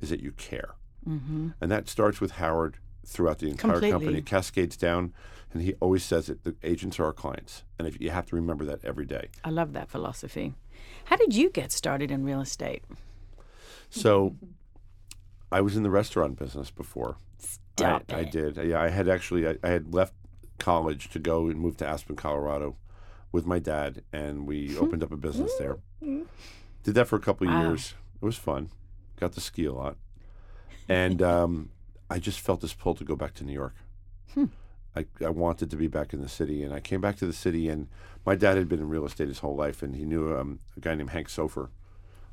is 0.00 0.10
that 0.10 0.20
you 0.20 0.32
care, 0.32 0.74
mm-hmm. 1.08 1.50
and 1.60 1.70
that 1.70 1.88
starts 1.88 2.20
with 2.20 2.32
Howard 2.32 2.76
throughout 3.06 3.38
the 3.38 3.48
entire 3.48 3.80
company. 3.80 4.18
It 4.18 4.26
cascades 4.26 4.76
down, 4.76 5.12
and 5.52 5.62
he 5.62 5.74
always 5.80 6.04
says 6.04 6.28
it: 6.28 6.44
the 6.44 6.54
agents 6.62 6.98
are 6.98 7.04
our 7.04 7.12
clients, 7.12 7.64
and 7.78 7.88
if 7.88 8.00
you 8.00 8.10
have 8.10 8.26
to 8.26 8.36
remember 8.36 8.64
that 8.64 8.84
every 8.84 9.06
day. 9.06 9.28
I 9.44 9.50
love 9.50 9.72
that 9.72 9.88
philosophy. 9.88 10.54
How 11.06 11.16
did 11.16 11.34
you 11.34 11.50
get 11.50 11.72
started 11.72 12.10
in 12.10 12.24
real 12.24 12.40
estate? 12.40 12.82
So 13.90 14.36
I 15.52 15.60
was 15.60 15.76
in 15.76 15.82
the 15.82 15.90
restaurant 15.90 16.38
business 16.38 16.70
before. 16.70 17.16
Stop 17.38 18.04
I, 18.12 18.20
I 18.20 18.24
did. 18.24 18.56
Yeah, 18.56 18.80
I 18.80 18.88
had 18.88 19.08
actually 19.08 19.46
I, 19.48 19.56
I 19.62 19.68
had 19.68 19.94
left 19.94 20.14
college 20.58 21.10
to 21.10 21.18
go 21.18 21.46
and 21.48 21.58
move 21.60 21.76
to 21.78 21.86
Aspen, 21.86 22.16
Colorado 22.16 22.76
with 23.32 23.46
my 23.46 23.58
dad 23.58 24.02
and 24.12 24.46
we 24.46 24.76
opened 24.78 25.02
up 25.02 25.10
a 25.12 25.16
business 25.16 25.52
there. 25.58 25.78
Did 26.00 26.94
that 26.94 27.06
for 27.08 27.16
a 27.16 27.20
couple 27.20 27.46
of 27.48 27.52
Wow. 27.54 27.62
years. 27.68 27.94
It 28.20 28.24
was 28.24 28.36
fun. 28.36 28.70
Got 29.18 29.32
to 29.32 29.40
ski 29.40 29.64
a 29.64 29.72
lot. 29.72 29.96
And 30.88 31.20
um, 31.34 31.70
I 32.10 32.18
just 32.18 32.40
felt 32.40 32.60
this 32.60 32.74
pull 32.74 32.94
to 32.94 33.04
go 33.04 33.16
back 33.16 33.34
to 33.34 33.44
New 33.44 33.52
York. 33.52 33.74
Hmm. 34.34 34.46
I, 34.96 35.06
I 35.24 35.30
wanted 35.30 35.70
to 35.70 35.76
be 35.76 35.88
back 35.88 36.12
in 36.12 36.20
the 36.20 36.28
city, 36.28 36.62
and 36.62 36.72
I 36.72 36.78
came 36.78 37.00
back 37.00 37.16
to 37.16 37.26
the 37.26 37.32
city. 37.32 37.68
And 37.68 37.88
my 38.24 38.36
dad 38.36 38.56
had 38.56 38.68
been 38.68 38.78
in 38.78 38.88
real 38.88 39.04
estate 39.04 39.26
his 39.26 39.40
whole 39.40 39.56
life, 39.56 39.82
and 39.82 39.96
he 39.96 40.04
knew 40.04 40.36
um, 40.36 40.60
a 40.76 40.80
guy 40.80 40.94
named 40.94 41.10
Hank 41.10 41.28
Sofer 41.28 41.70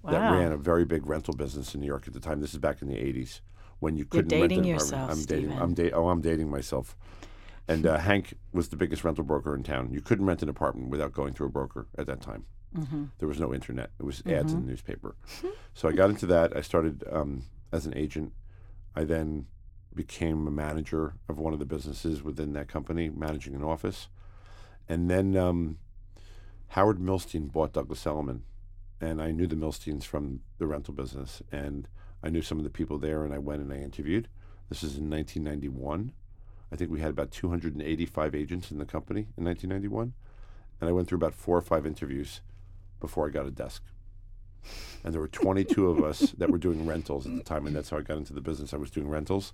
that 0.04 0.32
ran 0.32 0.52
a 0.52 0.58
very 0.58 0.86
big 0.86 1.06
rental 1.06 1.34
business 1.34 1.74
in 1.76 1.82
New 1.82 1.88
York 1.88 2.08
at 2.08 2.14
the 2.14 2.20
time. 2.20 2.42
This 2.42 2.54
is 2.54 2.60
back 2.60 2.82
in 2.82 2.88
the 2.88 2.96
'80s 2.96 3.42
when 3.80 3.98
you 3.98 4.06
couldn't 4.06 4.30
dating 4.30 4.42
rent 4.42 4.54
an 4.60 4.64
yourself, 4.66 5.12
apartment. 5.12 5.20
I'm 5.20 5.26
dating. 5.26 5.60
I'm 5.60 5.74
da- 5.74 5.92
Oh, 5.92 6.10
I'm 6.10 6.22
dating 6.22 6.50
myself. 6.50 6.96
And 7.68 7.86
uh, 7.86 7.98
Hank 8.00 8.34
was 8.52 8.70
the 8.70 8.76
biggest 8.76 9.04
rental 9.04 9.24
broker 9.24 9.56
in 9.56 9.64
town. 9.64 9.92
You 9.94 10.02
couldn't 10.02 10.26
rent 10.26 10.42
an 10.42 10.50
apartment 10.50 10.90
without 10.90 11.14
going 11.14 11.34
through 11.34 11.48
a 11.48 11.52
broker 11.52 11.88
at 11.98 12.08
that 12.08 12.22
time. 12.22 12.46
Mm-hmm. 12.76 13.06
There 13.20 13.28
was 13.28 13.40
no 13.40 13.54
internet. 13.54 13.92
It 14.00 14.04
was 14.04 14.24
ads 14.26 14.54
in 14.54 14.62
the 14.62 14.68
newspaper. 14.68 15.16
so 15.74 15.88
I 15.88 15.92
got 15.92 16.10
into 16.10 16.26
that. 16.28 16.56
I 16.56 16.62
started 16.62 17.04
um, 17.12 17.44
as 17.72 17.86
an 17.86 17.96
agent. 17.96 18.34
I 18.96 19.04
then 19.04 19.46
became 19.94 20.48
a 20.48 20.52
manager 20.52 21.16
of 21.30 21.38
one 21.38 21.54
of 21.54 21.60
the 21.60 21.66
businesses 21.66 22.24
within 22.24 22.54
that 22.54 22.68
company, 22.68 23.10
managing 23.10 23.56
an 23.56 23.64
office. 23.64 24.08
And 24.88 25.10
then 25.10 25.36
um, 25.38 25.78
Howard 26.70 27.00
Milstein 27.00 27.52
bought 27.52 27.74
Douglas 27.74 28.06
Elliman, 28.06 28.44
and 29.02 29.20
I 29.22 29.32
knew 29.32 29.48
the 29.48 29.56
Milsteins 29.56 30.04
from 30.04 30.42
the 30.60 30.68
rental 30.68 30.94
business, 30.94 31.42
and 31.52 31.88
I 32.24 32.30
knew 32.30 32.44
some 32.44 32.60
of 32.60 32.64
the 32.64 32.70
people 32.70 33.00
there, 33.00 33.26
and 33.26 33.34
I 33.34 33.40
went 33.40 33.62
and 33.62 33.74
I 33.74 33.78
interviewed. 33.78 34.28
This 34.70 34.84
is 34.84 34.96
in 34.96 35.10
1991. 35.10 36.14
I 36.72 36.76
think 36.76 36.92
we 36.92 37.02
had 37.02 37.10
about 37.10 37.32
285 37.32 38.36
agents 38.36 38.72
in 38.72 38.78
the 38.78 38.86
company 38.86 39.28
in 39.36 39.44
1991, 39.44 40.14
and 40.80 40.90
I 40.90 40.94
went 40.94 41.08
through 41.08 41.18
about 41.18 41.34
four 41.34 41.58
or 41.58 41.62
five 41.62 41.86
interviews 41.86 42.42
before 43.00 43.28
I 43.28 43.32
got 43.32 43.48
a 43.48 43.52
desk. 43.52 43.84
And 45.04 45.14
there 45.14 45.20
were 45.20 45.28
22 45.28 45.90
of 45.90 46.04
us 46.04 46.32
that 46.38 46.52
were 46.52 46.60
doing 46.60 46.86
rentals 46.86 47.26
at 47.26 47.36
the 47.36 47.44
time, 47.44 47.66
and 47.66 47.76
that's 47.76 47.90
how 47.90 47.98
I 47.98 48.02
got 48.02 48.18
into 48.18 48.34
the 48.34 48.40
business. 48.40 48.72
I 48.74 48.78
was 48.78 48.92
doing 48.92 49.10
rentals, 49.10 49.52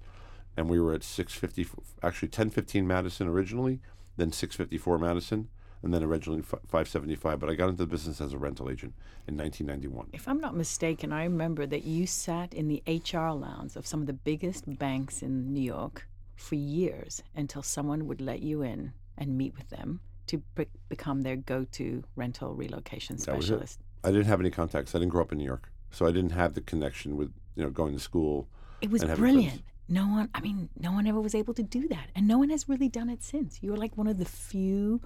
and 0.58 0.70
we 0.70 0.80
were 0.80 0.94
at 0.94 1.04
650, 1.04 1.70
actually 2.04 2.28
1015 2.28 2.86
Madison 2.86 3.28
originally, 3.30 3.80
then 4.18 4.34
654 4.34 5.00
Madison, 5.00 5.48
and 5.88 5.94
then 5.94 6.04
originally 6.04 6.42
fi- 6.42 6.58
575. 6.68 7.40
But 7.40 7.50
I 7.50 7.56
got 7.56 7.70
into 7.70 7.78
the 7.84 7.88
business 7.88 8.20
as 8.20 8.34
a 8.34 8.38
rental 8.38 8.70
agent 8.70 8.94
in 9.26 9.38
1991. 9.38 10.10
If 10.12 10.28
I'm 10.28 10.42
not 10.42 10.54
mistaken, 10.54 11.14
I 11.14 11.24
remember 11.24 11.66
that 11.66 11.86
you 11.86 12.06
sat 12.06 12.54
in 12.54 12.68
the 12.68 12.84
HR 12.86 13.32
lounge 13.32 13.78
of 13.78 13.88
some 13.88 14.02
of 14.02 14.08
the 14.08 14.12
biggest 14.14 14.66
banks 14.78 15.22
in 15.22 15.54
New 15.54 15.62
York 15.62 16.06
for 16.36 16.56
years 16.56 17.24
until 17.38 17.62
someone 17.64 18.06
would 18.06 18.20
let 18.20 18.42
you 18.42 18.64
in 18.64 18.92
and 19.18 19.38
meet 19.38 19.56
with 19.58 19.70
them 19.70 20.02
to 20.28 20.40
be- 20.56 20.66
become 20.90 21.22
their 21.22 21.38
go-to 21.38 22.04
rental 22.18 22.54
relocation 22.54 23.16
That 23.16 23.38
was 23.38 23.46
it. 23.46 23.48
specialist. 23.48 23.80
I 24.04 24.12
didn't 24.12 24.26
have 24.26 24.42
any 24.42 24.52
contacts. 24.52 24.94
I 24.94 25.00
didn't 25.00 25.12
grow 25.12 25.22
up 25.22 25.32
in 25.32 25.38
New 25.38 25.46
York, 25.46 25.72
so 25.90 26.06
I 26.06 26.12
didn't 26.12 26.32
have 26.32 26.54
the 26.54 26.60
connection 26.62 27.16
with 27.16 27.32
you 27.56 27.64
know 27.64 27.70
going 27.70 27.94
to 27.94 28.00
school. 28.00 28.50
It 28.82 28.90
was 28.92 29.04
having 29.04 29.16
friends. 29.16 29.34
brilliant. 29.36 29.62
No 29.90 30.06
one, 30.06 30.30
I 30.36 30.42
mean, 30.42 30.68
no 30.78 30.92
one 30.92 31.08
ever 31.08 31.22
was 31.22 31.34
able 31.34 31.54
to 31.54 31.64
do 31.64 31.88
that. 31.88 32.10
And 32.14 32.28
no 32.28 32.38
one 32.38 32.50
has 32.50 32.68
really 32.68 32.90
done 32.90 33.10
it 33.10 33.24
since. 33.24 33.60
You 33.64 33.72
were 33.72 33.78
like 33.78 33.96
one 33.96 34.08
of 34.08 34.18
the 34.20 34.26
few 34.26 35.00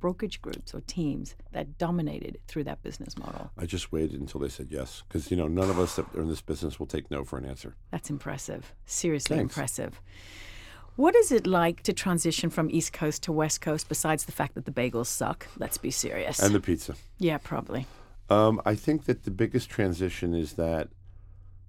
brokerage 0.00 0.42
groups 0.42 0.74
or 0.74 0.80
teams 0.82 1.34
that 1.52 1.78
dominated 1.78 2.38
through 2.46 2.64
that 2.64 2.82
business 2.82 3.16
model. 3.16 3.50
I 3.56 3.66
just 3.66 3.92
waited 3.92 4.20
until 4.20 4.40
they 4.40 4.48
said 4.48 4.68
yes, 4.70 5.02
because 5.08 5.30
you 5.30 5.36
know 5.36 5.48
none 5.48 5.70
of 5.70 5.78
us 5.78 5.96
that 5.96 6.06
are 6.14 6.20
in 6.20 6.28
this 6.28 6.42
business 6.42 6.78
will 6.78 6.86
take 6.86 7.10
no 7.10 7.24
for 7.24 7.38
an 7.38 7.44
answer. 7.44 7.74
That's 7.90 8.10
impressive. 8.10 8.74
Seriously 8.86 9.36
Thanks. 9.36 9.54
impressive. 9.54 10.00
What 10.96 11.16
is 11.16 11.32
it 11.32 11.46
like 11.46 11.82
to 11.84 11.92
transition 11.92 12.50
from 12.50 12.70
East 12.70 12.92
Coast 12.92 13.24
to 13.24 13.32
West 13.32 13.60
Coast? 13.60 13.88
Besides 13.88 14.26
the 14.26 14.32
fact 14.32 14.54
that 14.54 14.64
the 14.64 14.70
bagels 14.70 15.06
suck, 15.06 15.48
let's 15.58 15.76
be 15.76 15.90
serious. 15.90 16.38
And 16.38 16.54
the 16.54 16.60
pizza. 16.60 16.94
yeah, 17.18 17.38
probably. 17.38 17.86
Um, 18.30 18.60
I 18.64 18.74
think 18.76 19.06
that 19.06 19.24
the 19.24 19.30
biggest 19.30 19.68
transition 19.68 20.34
is 20.34 20.52
that 20.54 20.88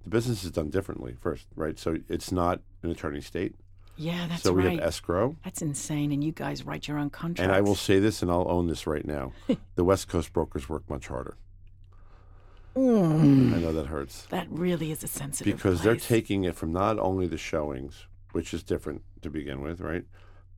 the 0.04 0.10
business 0.10 0.44
is 0.44 0.52
done 0.52 0.70
differently 0.70 1.16
first, 1.20 1.46
right? 1.56 1.76
So 1.78 1.98
it's 2.08 2.30
not 2.30 2.60
an 2.82 2.90
attorney 2.90 3.20
state. 3.20 3.56
Yeah, 3.96 4.26
that's 4.28 4.42
so 4.42 4.52
we 4.52 4.62
right. 4.62 4.78
have 4.78 4.88
escrow. 4.88 5.36
That's 5.44 5.62
insane. 5.62 6.12
And 6.12 6.22
you 6.22 6.32
guys 6.32 6.64
write 6.64 6.86
your 6.86 6.98
own 6.98 7.10
contracts. 7.10 7.40
And 7.40 7.52
I 7.52 7.60
will 7.60 7.74
say 7.74 7.98
this, 7.98 8.22
and 8.22 8.30
I'll 8.30 8.50
own 8.50 8.66
this 8.66 8.86
right 8.86 9.04
now: 9.04 9.32
the 9.74 9.84
West 9.84 10.08
Coast 10.08 10.32
brokers 10.32 10.68
work 10.68 10.88
much 10.88 11.08
harder. 11.08 11.36
Mm. 12.76 13.54
I 13.54 13.58
know 13.58 13.72
that 13.72 13.86
hurts 13.86 14.26
That 14.26 14.46
really 14.50 14.92
is 14.92 15.02
a 15.02 15.08
sensitive 15.08 15.56
because 15.56 15.82
they're 15.82 15.96
taking 15.96 16.44
it 16.44 16.54
from 16.54 16.72
not 16.72 16.98
only 16.98 17.26
the 17.26 17.38
showings, 17.38 18.04
which 18.32 18.52
is 18.52 18.62
different 18.62 19.02
to 19.22 19.30
begin 19.30 19.62
with, 19.62 19.80
right? 19.80 20.04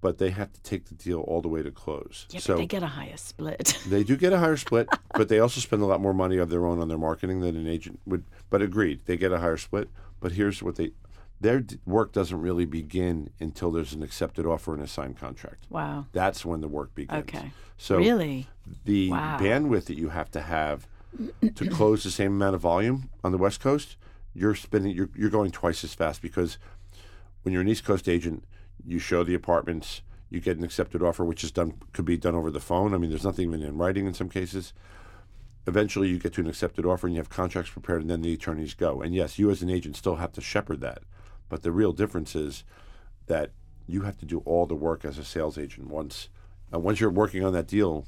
But 0.00 0.18
they 0.18 0.30
have 0.30 0.52
to 0.52 0.60
take 0.62 0.86
the 0.86 0.94
deal 0.94 1.20
all 1.20 1.40
the 1.40 1.48
way 1.48 1.62
to 1.62 1.70
close. 1.70 2.26
Yeah, 2.30 2.40
so 2.40 2.54
but 2.54 2.58
they 2.58 2.66
get 2.66 2.82
a 2.82 2.88
higher 2.88 3.16
split. 3.16 3.78
They 3.88 4.02
do 4.02 4.16
get 4.16 4.32
a 4.32 4.38
higher 4.38 4.56
split, 4.56 4.88
but 5.14 5.28
they 5.28 5.38
also 5.38 5.60
spend 5.60 5.82
a 5.82 5.86
lot 5.86 6.00
more 6.00 6.12
money 6.12 6.38
of 6.38 6.50
their 6.50 6.66
own 6.66 6.80
on 6.80 6.88
their 6.88 6.98
marketing 6.98 7.40
than 7.40 7.54
an 7.54 7.68
agent 7.68 8.00
would. 8.04 8.24
But 8.50 8.62
agreed, 8.62 9.02
they 9.06 9.16
get 9.16 9.30
a 9.30 9.38
higher 9.38 9.56
split. 9.56 9.88
But 10.20 10.32
here's 10.32 10.60
what 10.60 10.74
they 10.74 10.90
their 11.40 11.60
d- 11.60 11.78
work 11.86 12.12
doesn't 12.12 12.40
really 12.40 12.64
begin 12.64 13.30
until 13.40 13.70
there's 13.70 13.92
an 13.92 14.02
accepted 14.02 14.44
offer 14.46 14.74
and 14.74 14.82
a 14.82 14.86
signed 14.88 15.16
contract. 15.18 15.66
wow. 15.70 16.06
That's 16.12 16.44
when 16.44 16.60
the 16.60 16.68
work 16.68 16.94
begins. 16.94 17.20
Okay. 17.20 17.52
So 17.76 17.98
really? 17.98 18.48
the 18.84 19.10
Wow. 19.10 19.38
bandwidth 19.38 19.84
that 19.86 19.96
you 19.96 20.08
have 20.08 20.30
to 20.32 20.40
have 20.42 20.88
to 21.54 21.70
close 21.70 22.02
the 22.04 22.10
same 22.10 22.32
amount 22.32 22.54
of 22.56 22.60
volume 22.60 23.08
on 23.24 23.32
the 23.32 23.38
West 23.38 23.60
Coast, 23.60 23.96
you're 24.34 24.54
spending 24.54 24.94
you're, 24.94 25.08
you're 25.16 25.30
going 25.30 25.50
twice 25.50 25.82
as 25.84 25.94
fast 25.94 26.20
because 26.22 26.58
when 27.42 27.52
you're 27.52 27.62
an 27.62 27.68
East 27.68 27.84
Coast 27.84 28.08
agent, 28.08 28.44
you 28.84 28.98
show 28.98 29.22
the 29.24 29.34
apartments, 29.34 30.02
you 30.30 30.40
get 30.40 30.58
an 30.58 30.64
accepted 30.64 31.02
offer, 31.02 31.24
which 31.24 31.42
is 31.44 31.50
done 31.52 31.74
could 31.92 32.04
be 32.04 32.16
done 32.16 32.34
over 32.34 32.50
the 32.50 32.60
phone. 32.60 32.92
I 32.94 32.98
mean, 32.98 33.10
there's 33.10 33.24
nothing 33.24 33.48
even 33.48 33.62
in 33.62 33.78
writing 33.78 34.06
in 34.06 34.12
some 34.14 34.28
cases. 34.28 34.72
Eventually, 35.66 36.08
you 36.08 36.18
get 36.18 36.32
to 36.34 36.40
an 36.40 36.46
accepted 36.48 36.86
offer, 36.86 37.06
and 37.06 37.14
you 37.14 37.20
have 37.20 37.28
contracts 37.28 37.70
prepared, 37.70 38.00
and 38.00 38.08
then 38.10 38.22
the 38.22 38.32
attorneys 38.32 38.72
go. 38.74 39.02
And 39.02 39.14
yes, 39.14 39.38
you 39.38 39.50
as 39.50 39.60
an 39.62 39.68
agent 39.70 39.96
still 39.96 40.16
have 40.16 40.32
to 40.32 40.40
shepherd 40.40 40.80
that, 40.80 41.02
but 41.48 41.62
the 41.62 41.72
real 41.72 41.92
difference 41.92 42.34
is 42.34 42.64
that 43.26 43.50
you 43.86 44.02
have 44.02 44.18
to 44.18 44.26
do 44.26 44.38
all 44.44 44.66
the 44.66 44.74
work 44.74 45.04
as 45.04 45.18
a 45.18 45.24
sales 45.24 45.56
agent 45.58 45.88
once. 45.88 46.28
And 46.72 46.82
once 46.82 47.00
you're 47.00 47.10
working 47.10 47.44
on 47.44 47.52
that 47.54 47.66
deal 47.66 48.06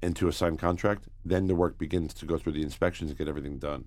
into 0.00 0.28
a 0.28 0.32
signed 0.32 0.58
contract, 0.60 1.08
then 1.24 1.46
the 1.48 1.54
work 1.56 1.76
begins 1.78 2.14
to 2.14 2.26
go 2.26 2.38
through 2.38 2.52
the 2.52 2.62
inspections 2.62 3.10
and 3.10 3.18
get 3.18 3.26
everything 3.28 3.58
done. 3.58 3.86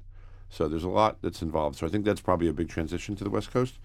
So 0.50 0.68
there's 0.68 0.84
a 0.84 0.90
lot 0.90 1.22
that's 1.22 1.42
involved. 1.42 1.78
So 1.78 1.88
I 1.88 1.90
think 1.90 2.04
that's 2.04 2.20
probably 2.20 2.50
a 2.50 2.54
big 2.54 2.68
transition 2.68 3.16
to 3.16 3.24
the 3.24 3.30
West 3.30 3.52
Coast. 3.52 3.80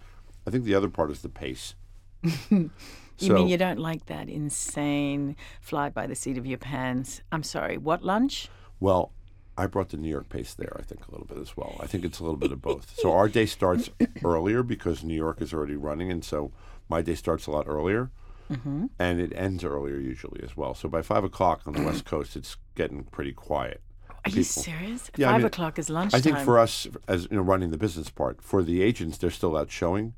I 0.47 0.51
think 0.51 0.65
the 0.65 0.75
other 0.75 0.89
part 0.89 1.11
is 1.11 1.23
the 1.23 1.29
pace. 1.29 1.75
You 3.19 3.29
So- 3.29 3.35
mean 3.35 3.49
you 3.49 3.57
don't 3.57 3.79
like 3.79 4.07
that 4.07 4.29
insane 4.29 5.37
fly 5.63 5.89
by 5.89 6.07
the 6.07 6.15
seat 6.15 6.37
of 6.37 6.45
your 6.45 6.59
pants? 6.59 7.23
I'm 7.33 7.43
sorry, 7.43 7.79
what 7.79 8.03
lunch? 8.03 8.51
Well, 8.79 9.11
I 9.59 9.67
brought 9.67 9.89
the 9.91 9.97
New 9.97 10.09
York 10.11 10.29
pace 10.29 10.53
there, 10.55 10.77
I 10.79 10.83
think, 10.83 11.07
a 11.07 11.11
little 11.11 11.27
bit 11.27 11.39
as 11.39 11.57
well. 11.57 11.77
I 11.81 11.87
think 11.87 12.05
it's 12.05 12.19
a 12.21 12.23
little 12.25 12.37
bit 12.39 12.53
of 12.53 12.61
both. 12.61 12.95
So 12.99 13.13
our 13.13 13.29
day 13.29 13.47
starts 13.47 13.89
earlier 14.25 14.63
because 14.63 15.03
New 15.03 15.15
York 15.15 15.41
is 15.41 15.55
already 15.55 15.77
running, 15.77 16.11
and 16.11 16.25
so 16.25 16.53
my 16.89 17.03
day 17.03 17.15
starts 17.15 17.47
a 17.47 17.51
lot 17.51 17.67
earlier, 17.69 18.11
Mm-hmm. 18.51 18.87
and 19.01 19.21
it 19.21 19.33
ends 19.35 19.65
earlier 19.65 19.99
usually 19.99 20.41
as 20.45 20.57
well. 20.57 20.73
So 20.73 20.89
by 20.89 21.03
five 21.03 21.25
o'clock 21.25 21.63
on 21.67 21.73
the 21.73 21.83
West 21.83 22.05
Coast, 22.13 22.37
it's 22.37 22.57
getting 22.77 23.03
pretty 23.03 23.33
quiet. 23.33 23.81
Are 24.25 24.31
you 24.31 24.45
serious? 24.45 25.11
Yeah, 25.17 25.31
I 25.31 25.33
Five 25.33 25.39
mean, 25.41 25.47
o'clock 25.47 25.79
is 25.81 25.91
lunchtime. 25.91 26.19
I 26.19 26.23
think 26.23 26.39
for 26.39 26.57
us, 26.59 26.87
as 27.09 27.27
you 27.29 27.37
know, 27.39 27.43
running 27.43 27.71
the 27.71 27.77
business 27.79 28.09
part, 28.09 28.41
for 28.43 28.63
the 28.63 28.83
agents, 28.83 29.19
they're 29.19 29.31
still 29.33 29.57
out 29.57 29.71
showing. 29.73 30.15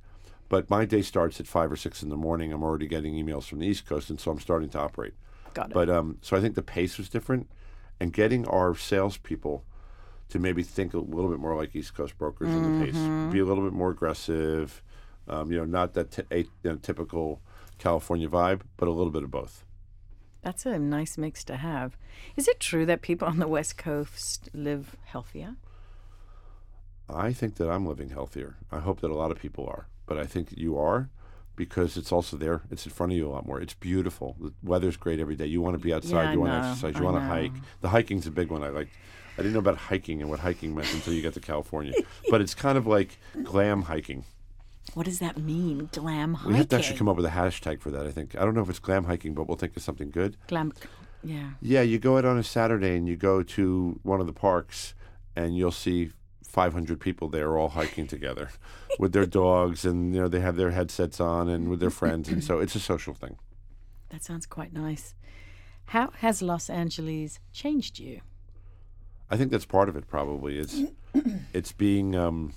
But 0.50 0.68
my 0.68 0.84
day 0.84 1.00
starts 1.00 1.40
at 1.40 1.46
five 1.46 1.72
or 1.72 1.76
six 1.76 2.02
in 2.02 2.10
the 2.10 2.16
morning. 2.18 2.52
I'm 2.52 2.62
already 2.62 2.86
getting 2.86 3.14
emails 3.14 3.44
from 3.44 3.60
the 3.60 3.66
East 3.66 3.86
Coast, 3.86 4.10
and 4.10 4.20
so 4.20 4.30
I'm 4.30 4.40
starting 4.40 4.68
to 4.70 4.78
operate. 4.78 5.14
Got 5.54 5.70
it. 5.70 5.74
But 5.74 5.88
um, 5.88 6.18
so 6.20 6.36
I 6.36 6.40
think 6.42 6.54
the 6.54 6.62
pace 6.62 6.98
was 6.98 7.08
different, 7.08 7.48
and 8.00 8.12
getting 8.12 8.46
our 8.46 8.74
salespeople 8.74 9.64
to 10.28 10.38
maybe 10.38 10.62
think 10.62 10.94
a 10.94 10.98
little 10.98 11.30
bit 11.30 11.38
more 11.38 11.56
like 11.56 11.74
East 11.74 11.94
Coast 11.94 12.16
brokers 12.18 12.48
in 12.48 12.80
the 12.80 12.84
pace, 12.84 13.32
be 13.32 13.38
a 13.38 13.44
little 13.44 13.64
bit 13.64 13.72
more 13.72 13.90
aggressive. 13.90 14.82
Um, 15.26 15.50
you 15.50 15.58
know, 15.58 15.64
not 15.64 15.94
that 15.94 16.10
t- 16.10 16.22
a, 16.30 16.38
you 16.38 16.48
know, 16.64 16.76
typical 16.76 17.40
California 17.78 18.28
vibe, 18.28 18.60
but 18.76 18.88
a 18.88 18.90
little 18.90 19.12
bit 19.12 19.22
of 19.22 19.30
both. 19.30 19.64
That's 20.42 20.64
a 20.66 20.78
nice 20.78 21.18
mix 21.18 21.44
to 21.44 21.56
have. 21.56 21.96
Is 22.36 22.48
it 22.48 22.60
true 22.60 22.86
that 22.86 23.02
people 23.02 23.28
on 23.28 23.38
the 23.38 23.48
West 23.48 23.76
Coast 23.76 24.48
live 24.54 24.96
healthier? 25.04 25.56
I 27.08 27.32
think 27.32 27.56
that 27.56 27.70
I'm 27.70 27.86
living 27.86 28.10
healthier. 28.10 28.56
I 28.70 28.78
hope 28.80 29.00
that 29.00 29.10
a 29.10 29.14
lot 29.14 29.30
of 29.30 29.38
people 29.38 29.66
are, 29.66 29.86
but 30.06 30.18
I 30.18 30.26
think 30.26 30.52
you 30.56 30.76
are 30.78 31.08
because 31.58 31.96
it's 31.96 32.12
also 32.12 32.36
there. 32.36 32.62
It's 32.70 32.86
in 32.86 32.92
front 32.92 33.12
of 33.12 33.18
you 33.18 33.28
a 33.28 33.32
lot 33.32 33.44
more. 33.44 33.60
It's 33.60 33.74
beautiful. 33.74 34.36
The 34.40 34.52
weather's 34.62 34.96
great 34.96 35.18
every 35.18 35.34
day. 35.34 35.46
You 35.46 35.60
want 35.60 35.74
to 35.74 35.78
be 35.78 35.92
outside. 35.92 36.22
Yeah, 36.22 36.32
you 36.32 36.40
want 36.40 36.52
to 36.52 36.68
exercise. 36.68 36.94
I 36.94 36.98
You 37.00 37.04
want 37.04 37.16
to 37.16 37.22
hike. 37.22 37.52
The 37.82 37.88
hiking's 37.88 38.26
a 38.26 38.30
big 38.30 38.50
one. 38.50 38.62
I 38.62 38.68
like. 38.68 38.88
I 39.34 39.42
didn't 39.42 39.52
know 39.52 39.58
about 39.58 39.76
hiking 39.76 40.20
and 40.20 40.30
what 40.30 40.40
hiking 40.40 40.74
meant 40.74 40.92
until 40.94 41.12
you 41.12 41.22
got 41.22 41.34
to 41.34 41.40
California. 41.40 41.92
but 42.30 42.40
it's 42.40 42.54
kind 42.54 42.78
of 42.78 42.86
like 42.86 43.18
glam 43.42 43.82
hiking. 43.82 44.24
What 44.94 45.04
does 45.06 45.18
that 45.18 45.36
mean? 45.36 45.90
Glam 45.92 46.34
hiking. 46.34 46.52
We 46.52 46.58
have 46.58 46.68
to 46.70 46.76
actually 46.76 46.96
come 46.96 47.08
up 47.08 47.16
with 47.16 47.26
a 47.26 47.30
hashtag 47.30 47.80
for 47.80 47.90
that. 47.90 48.06
I 48.06 48.10
think 48.10 48.36
I 48.36 48.44
don't 48.44 48.54
know 48.54 48.62
if 48.62 48.70
it's 48.70 48.78
glam 48.78 49.04
hiking, 49.04 49.34
but 49.34 49.46
we'll 49.46 49.58
think 49.58 49.76
of 49.76 49.82
something 49.82 50.10
good. 50.10 50.36
Glam. 50.46 50.72
Yeah. 51.22 51.50
Yeah, 51.60 51.82
you 51.82 51.98
go 51.98 52.16
out 52.16 52.24
on 52.24 52.38
a 52.38 52.44
Saturday 52.44 52.96
and 52.96 53.08
you 53.08 53.16
go 53.16 53.42
to 53.42 53.98
one 54.02 54.20
of 54.20 54.26
the 54.26 54.32
parks, 54.32 54.94
and 55.34 55.56
you'll 55.56 55.72
see 55.72 56.12
500 56.58 56.98
people 56.98 57.28
there 57.28 57.50
are 57.50 57.56
all 57.56 57.68
hiking 57.68 58.08
together 58.08 58.50
with 58.98 59.12
their 59.12 59.26
dogs, 59.26 59.84
and 59.84 60.12
you 60.12 60.20
know 60.20 60.26
they 60.26 60.40
have 60.40 60.56
their 60.56 60.72
headsets 60.72 61.20
on 61.20 61.48
and 61.48 61.68
with 61.68 61.78
their 61.78 61.88
friends, 61.88 62.28
and 62.28 62.42
so 62.42 62.58
it's 62.58 62.74
a 62.74 62.80
social 62.80 63.14
thing. 63.14 63.38
That 64.08 64.24
sounds 64.24 64.44
quite 64.44 64.72
nice. 64.72 65.14
How 65.84 66.10
has 66.16 66.42
Los 66.42 66.68
Angeles 66.68 67.38
changed 67.52 68.00
you? 68.00 68.22
I 69.30 69.36
think 69.36 69.52
that's 69.52 69.66
part 69.66 69.88
of 69.88 69.94
it. 69.94 70.08
Probably 70.08 70.58
it's 70.58 70.82
it's 71.52 71.70
being 71.70 72.16
um, 72.16 72.54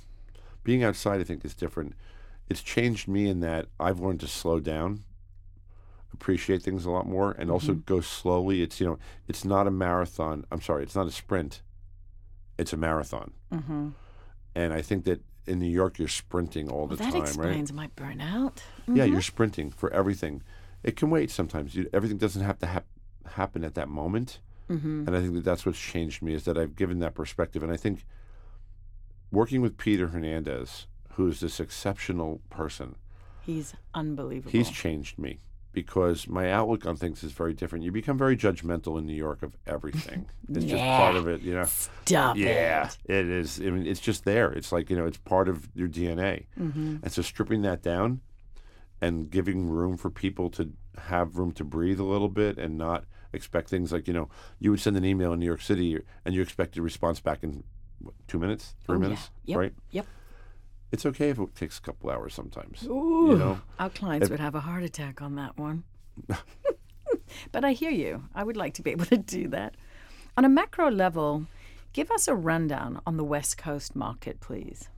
being 0.64 0.84
outside. 0.84 1.22
I 1.22 1.24
think 1.24 1.46
is 1.46 1.54
different. 1.54 1.94
It's 2.50 2.64
changed 2.64 3.08
me 3.08 3.30
in 3.30 3.40
that 3.42 3.68
I've 3.80 4.00
learned 4.00 4.22
to 4.22 4.28
slow 4.28 4.60
down, 4.60 5.04
appreciate 6.12 6.64
things 6.64 6.86
a 6.86 6.90
lot 6.90 7.08
more, 7.08 7.34
and 7.34 7.52
also 7.52 7.76
go 7.76 8.02
slowly. 8.02 8.64
It's 8.64 8.80
you 8.80 8.88
know 8.88 8.98
it's 9.28 9.46
not 9.46 9.68
a 9.68 9.72
marathon. 9.72 10.48
I'm 10.52 10.62
sorry, 10.62 10.82
it's 10.82 10.96
not 10.96 11.06
a 11.06 11.12
sprint. 11.12 11.62
It's 12.62 12.74
a 12.74 12.78
marathon. 12.78 13.32
Mm-hmm. 13.52 13.90
And 14.56 14.74
I 14.74 14.82
think 14.82 15.06
that 15.06 15.22
in 15.48 15.58
New 15.60 15.70
York, 15.70 15.98
you're 15.98 16.08
sprinting 16.08 16.70
all 16.70 16.86
the 16.88 16.96
Well, 16.96 16.98
that 16.98 17.12
time, 17.12 17.22
right? 17.22 17.28
explains 17.28 17.74
my 17.74 17.88
burnout. 17.98 18.58
Yeah, 18.88 19.06
you're 19.06 19.22
sprinting 19.22 19.72
for 19.72 19.92
everything. 19.92 20.44
It 20.84 20.96
can 20.96 21.10
wait 21.10 21.32
sometimes. 21.32 21.74
You, 21.76 21.90
everything 21.92 22.18
doesn't 22.18 22.44
have 22.44 22.60
to 22.60 22.68
hap- 22.68 22.86
happen 23.26 23.64
at 23.64 23.74
that 23.76 23.90
moment. 23.90 24.40
Mm-hmm. 24.70 25.06
And 25.08 25.18
I 25.18 25.20
think 25.22 25.34
that 25.34 25.44
that's 25.44 25.66
what's 25.66 25.80
changed 25.80 26.22
me 26.22 26.34
is 26.34 26.44
that 26.46 26.58
I've 26.58 26.76
given 26.76 27.00
that 27.00 27.16
perspective. 27.16 27.64
And 27.64 27.72
I 27.72 27.78
think 27.78 28.06
working 29.32 29.62
with 29.62 29.78
Peter 29.78 30.08
Hernandez, 30.10 30.86
who's 31.14 31.40
this 31.40 31.60
exceptional 31.60 32.42
person, 32.50 32.96
He's 33.44 33.74
unbelievable. 33.96 34.52
he's 34.52 34.70
changed 34.70 35.18
me 35.18 35.40
because 35.72 36.28
my 36.28 36.52
outlook 36.52 36.86
on 36.86 36.96
things 36.98 37.24
is 37.24 37.32
very 37.32 37.54
different. 37.54 37.86
You 37.86 37.92
become 37.92 38.18
very 38.18 38.36
judgmental 38.36 38.98
in 39.00 39.06
New 39.06 39.14
York 39.16 39.42
of 39.44 39.56
everything. 39.66 40.26
It's 40.54 40.66
just 40.66 40.84
part 40.84 41.16
of 41.16 41.28
it, 41.30 41.42
you 41.42 41.54
know. 41.54 41.64
Stop 42.06 42.36
Yeah, 42.36 42.90
it. 43.06 43.16
it 43.16 43.30
is. 43.30 43.60
I 43.62 43.70
mean, 43.70 43.88
it's 43.88 44.02
just 44.02 44.26
there. 44.26 44.52
It's 44.52 44.74
like 44.74 44.90
you 44.90 44.98
know, 44.98 45.06
it's 45.06 45.18
part 45.18 45.48
of 45.48 45.70
your 45.74 45.88
DNA. 45.88 46.48
Mm-hmm. 46.60 46.98
And 47.04 47.12
so 47.12 47.22
stripping 47.22 47.62
that 47.62 47.82
down 47.82 48.20
and 49.00 49.30
giving 49.32 49.68
room 49.70 49.96
for 49.96 50.10
people 50.10 50.50
to 50.52 50.74
have 50.98 51.38
room 51.38 51.54
to 51.54 51.64
breathe 51.64 52.00
a 52.02 52.04
little 52.04 52.28
bit 52.28 52.58
and 52.58 52.78
not 52.78 53.06
expect 53.32 53.70
things 53.70 53.94
like 53.94 54.08
you 54.08 54.14
know, 54.14 54.28
you 54.60 54.72
would 54.72 54.82
send 54.82 54.98
an 54.98 55.06
email 55.06 55.32
in 55.32 55.40
New 55.40 55.46
York 55.46 55.62
City 55.62 55.98
and 56.26 56.36
you 56.36 56.42
expect 56.42 56.76
a 56.76 56.82
response 56.82 57.22
back 57.22 57.44
in 57.44 57.64
what, 58.00 58.14
two 58.28 58.38
minutes, 58.38 58.76
three 58.86 58.96
Oh, 58.96 59.00
yeah. 59.00 59.08
minutes, 59.08 59.30
Yep. 59.46 59.58
right? 59.58 59.74
Yep. 59.92 60.06
It's 60.92 61.06
okay 61.06 61.30
if 61.30 61.40
it 61.40 61.56
takes 61.56 61.78
a 61.78 61.82
couple 61.82 62.10
hours 62.10 62.34
sometimes. 62.34 62.86
Ooh, 62.86 63.28
You 63.32 63.38
know, 63.38 63.62
our 63.80 63.90
clients 63.90 64.30
would 64.30 64.40
have 64.40 64.56
a 64.56 64.60
heart 64.60 64.84
attack 64.84 65.22
on 65.22 65.36
that 65.36 65.58
one. 65.58 65.84
but 67.52 67.64
I 67.64 67.72
hear 67.74 67.92
you. 67.92 68.26
I 68.36 68.44
would 68.44 68.58
like 68.58 68.74
to 68.76 68.82
be 68.82 68.92
able 68.92 69.06
to 69.06 69.18
do 69.18 69.48
that. 69.50 69.76
On 70.38 70.46
a 70.46 70.50
macro 70.50 70.90
level, 70.90 71.46
give 71.94 72.12
us 72.12 72.28
a 72.28 72.36
rundown 72.36 73.02
on 73.06 73.18
the 73.18 73.24
West 73.24 73.58
Coast 73.58 73.96
market, 73.96 74.40
please. 74.40 74.90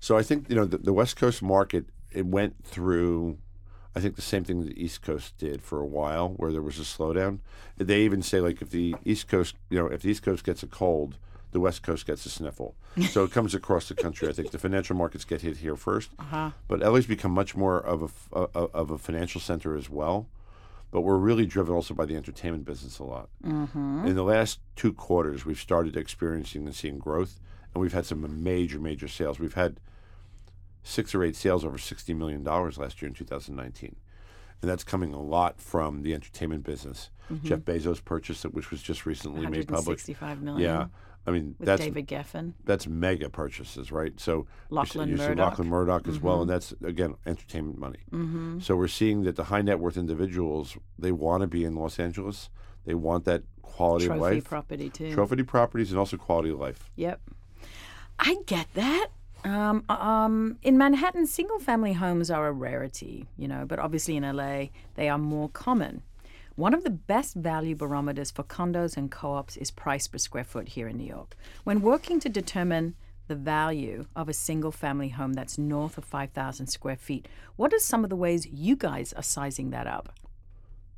So 0.00 0.16
I 0.16 0.22
think 0.22 0.48
you 0.48 0.56
know 0.56 0.64
the, 0.64 0.78
the 0.78 0.92
West 0.92 1.16
Coast 1.16 1.42
market 1.42 1.86
it 2.10 2.26
went 2.26 2.64
through. 2.64 3.38
I 3.94 4.00
think 4.00 4.16
the 4.16 4.22
same 4.22 4.42
thing 4.44 4.64
the 4.64 4.82
East 4.82 5.02
Coast 5.02 5.36
did 5.36 5.62
for 5.62 5.80
a 5.80 5.86
while, 5.86 6.30
where 6.30 6.50
there 6.50 6.62
was 6.62 6.78
a 6.78 6.82
slowdown. 6.82 7.40
They 7.76 8.00
even 8.02 8.22
say 8.22 8.40
like 8.40 8.62
if 8.62 8.70
the 8.70 8.94
East 9.04 9.28
Coast, 9.28 9.54
you 9.70 9.78
know, 9.78 9.86
if 9.86 10.02
the 10.02 10.10
East 10.10 10.22
Coast 10.22 10.44
gets 10.44 10.62
a 10.62 10.66
cold, 10.66 11.18
the 11.52 11.60
West 11.60 11.82
Coast 11.82 12.06
gets 12.06 12.26
a 12.26 12.30
sniffle. 12.30 12.74
So 13.10 13.24
it 13.24 13.30
comes 13.30 13.54
across 13.54 13.88
the 13.88 13.94
country. 13.94 14.28
I 14.28 14.32
think 14.32 14.50
the 14.50 14.58
financial 14.58 14.96
markets 14.96 15.24
get 15.24 15.40
hit 15.42 15.58
here 15.58 15.76
1st 15.76 16.08
Uh-huh. 16.18 16.50
but 16.68 16.80
LA's 16.80 17.06
become 17.06 17.30
much 17.32 17.54
more 17.56 17.78
of 17.78 18.02
a 18.32 18.38
a- 18.38 18.68
of 18.74 18.90
a 18.90 18.98
financial 18.98 19.40
center 19.40 19.76
as 19.76 19.88
well. 19.88 20.26
but 20.90 21.00
we're 21.02 21.16
really 21.16 21.46
driven 21.46 21.74
also 21.74 21.94
by 21.94 22.04
the 22.04 22.16
entertainment 22.16 22.66
business 22.66 22.98
a 22.98 23.04
lot. 23.04 23.28
Mm-hmm. 23.42 24.04
In 24.06 24.14
the 24.14 24.22
last 24.22 24.60
two 24.76 24.92
quarters, 24.92 25.46
we've 25.46 25.58
started 25.58 25.96
experiencing 25.96 26.66
and 26.66 26.74
seeing 26.74 26.98
growth, 26.98 27.40
and 27.72 27.80
we've 27.80 27.94
had 27.94 28.04
some 28.04 28.20
major, 28.42 28.78
major 28.78 29.08
sales. 29.08 29.38
We've 29.38 29.54
had 29.54 29.80
six 30.82 31.14
or 31.14 31.22
eight 31.24 31.34
sales 31.36 31.64
over 31.64 31.78
$60 31.78 32.14
million 32.14 32.44
last 32.44 33.00
year 33.00 33.08
in 33.08 33.14
2019. 33.14 33.96
And 34.60 34.70
that's 34.70 34.84
coming 34.84 35.14
a 35.14 35.20
lot 35.20 35.60
from 35.60 36.02
the 36.02 36.12
entertainment 36.12 36.62
business. 36.64 37.08
Mm-hmm. 37.32 37.46
Jeff 37.48 37.60
Bezos 37.60 38.04
purchased 38.04 38.44
it, 38.44 38.52
which 38.52 38.70
was 38.70 38.82
just 38.82 39.06
recently 39.06 39.40
made 39.46 39.68
public. 39.68 39.98
165 39.98 40.42
million. 40.42 40.60
Yeah. 40.70 40.86
I 41.26 41.30
mean, 41.30 41.54
With 41.58 41.66
that's 41.66 41.82
David 41.82 42.08
Geffen. 42.08 42.54
that's 42.64 42.86
mega 42.86 43.30
purchases, 43.30 43.92
right? 43.92 44.18
So 44.18 44.32
you 44.38 44.42
see- 44.42 44.74
Lachlan 44.74 45.08
you 45.10 45.16
see 45.16 45.28
Murdoch. 45.28 45.50
Lachlan 45.50 45.68
Murdoch 45.68 46.08
as 46.08 46.20
well, 46.20 46.40
and 46.42 46.50
that's 46.50 46.72
again 46.84 47.14
entertainment 47.26 47.78
money. 47.78 48.00
Mm-hmm. 48.10 48.58
So 48.60 48.74
we're 48.76 48.88
seeing 48.88 49.22
that 49.22 49.36
the 49.36 49.44
high 49.44 49.62
net 49.62 49.78
worth 49.78 49.96
individuals 49.96 50.76
they 50.98 51.12
want 51.12 51.42
to 51.42 51.46
be 51.46 51.64
in 51.64 51.74
Los 51.76 51.98
Angeles. 52.00 52.50
They 52.84 52.94
want 52.94 53.24
that 53.26 53.42
quality 53.62 54.06
Trophy 54.06 54.16
of 54.16 54.20
life, 54.22 54.32
Trophy 54.32 54.48
property 54.48 54.90
too. 54.90 55.14
trophy 55.14 55.42
properties, 55.44 55.90
and 55.90 55.98
also 55.98 56.16
quality 56.16 56.50
of 56.50 56.58
life. 56.58 56.90
Yep. 56.96 57.20
I 58.18 58.36
get 58.46 58.66
that. 58.74 59.08
Um, 59.44 59.84
um, 59.88 60.58
in 60.62 60.78
Manhattan, 60.78 61.26
single 61.26 61.58
family 61.58 61.92
homes 61.94 62.30
are 62.30 62.46
a 62.46 62.52
rarity, 62.52 63.26
you 63.36 63.48
know, 63.48 63.64
but 63.66 63.78
obviously 63.80 64.16
in 64.16 64.22
LA, 64.22 64.66
they 64.94 65.08
are 65.08 65.18
more 65.18 65.48
common. 65.48 66.02
One 66.54 66.74
of 66.74 66.84
the 66.84 66.90
best 66.90 67.34
value 67.34 67.74
barometers 67.74 68.30
for 68.30 68.42
condos 68.42 68.96
and 68.96 69.10
co 69.10 69.32
ops 69.32 69.56
is 69.56 69.70
price 69.70 70.06
per 70.06 70.18
square 70.18 70.44
foot 70.44 70.68
here 70.68 70.86
in 70.86 70.98
New 70.98 71.06
York. 71.06 71.34
When 71.64 71.80
working 71.80 72.20
to 72.20 72.28
determine 72.28 72.94
the 73.26 73.34
value 73.34 74.04
of 74.14 74.28
a 74.28 74.34
single 74.34 74.72
family 74.72 75.08
home 75.08 75.32
that's 75.32 75.56
north 75.56 75.96
of 75.96 76.04
5,000 76.04 76.66
square 76.66 76.96
feet, 76.96 77.26
what 77.56 77.72
are 77.72 77.78
some 77.78 78.04
of 78.04 78.10
the 78.10 78.16
ways 78.16 78.46
you 78.46 78.76
guys 78.76 79.14
are 79.14 79.22
sizing 79.22 79.70
that 79.70 79.86
up? 79.86 80.12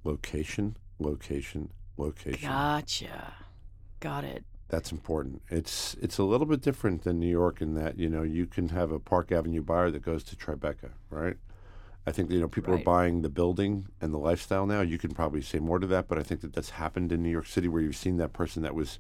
Location, 0.03 0.77
location, 0.99 1.71
location. 1.97 2.49
Gotcha. 2.49 3.35
Got 4.01 4.25
it. 4.25 4.45
That's 4.69 4.91
important. 4.91 5.43
It's 5.51 5.95
it's 6.03 6.19
a 6.19 6.25
little 6.25 6.47
bit 6.47 6.63
different 6.63 7.05
than 7.05 7.21
New 7.21 7.29
York 7.29 7.61
in 7.61 7.75
that 7.75 7.97
you 7.97 8.09
know 8.09 8.23
you 8.23 8.47
can 8.47 8.71
have 8.71 8.91
a 8.91 8.99
Park 8.99 9.31
Avenue 9.31 9.63
buyer 9.63 9.91
that 9.93 10.03
goes 10.03 10.25
to 10.25 10.37
Tribeca, 10.37 10.91
right? 11.11 11.37
I 12.07 12.13
think 12.13 12.31
you 12.31 12.41
know 12.41 12.49
people 12.49 12.73
Right. 12.75 12.81
are 12.83 12.85
buying 12.85 13.23
the 13.23 13.31
building 13.31 13.87
and 14.01 14.13
the 14.13 14.19
lifestyle 14.19 14.67
now. 14.67 14.83
You 14.83 14.99
can 14.99 15.13
probably 15.13 15.41
say 15.41 15.59
more 15.59 15.79
to 15.79 15.87
that, 15.89 16.07
but 16.09 16.19
I 16.19 16.23
think 16.23 16.41
that 16.43 16.53
that's 16.53 16.71
happened 16.71 17.13
in 17.13 17.23
New 17.23 17.31
York 17.31 17.47
City 17.47 17.69
where 17.69 17.81
you've 17.83 17.97
seen 17.97 18.17
that 18.19 18.33
person 18.33 18.63
that 18.63 18.75
was 18.75 18.99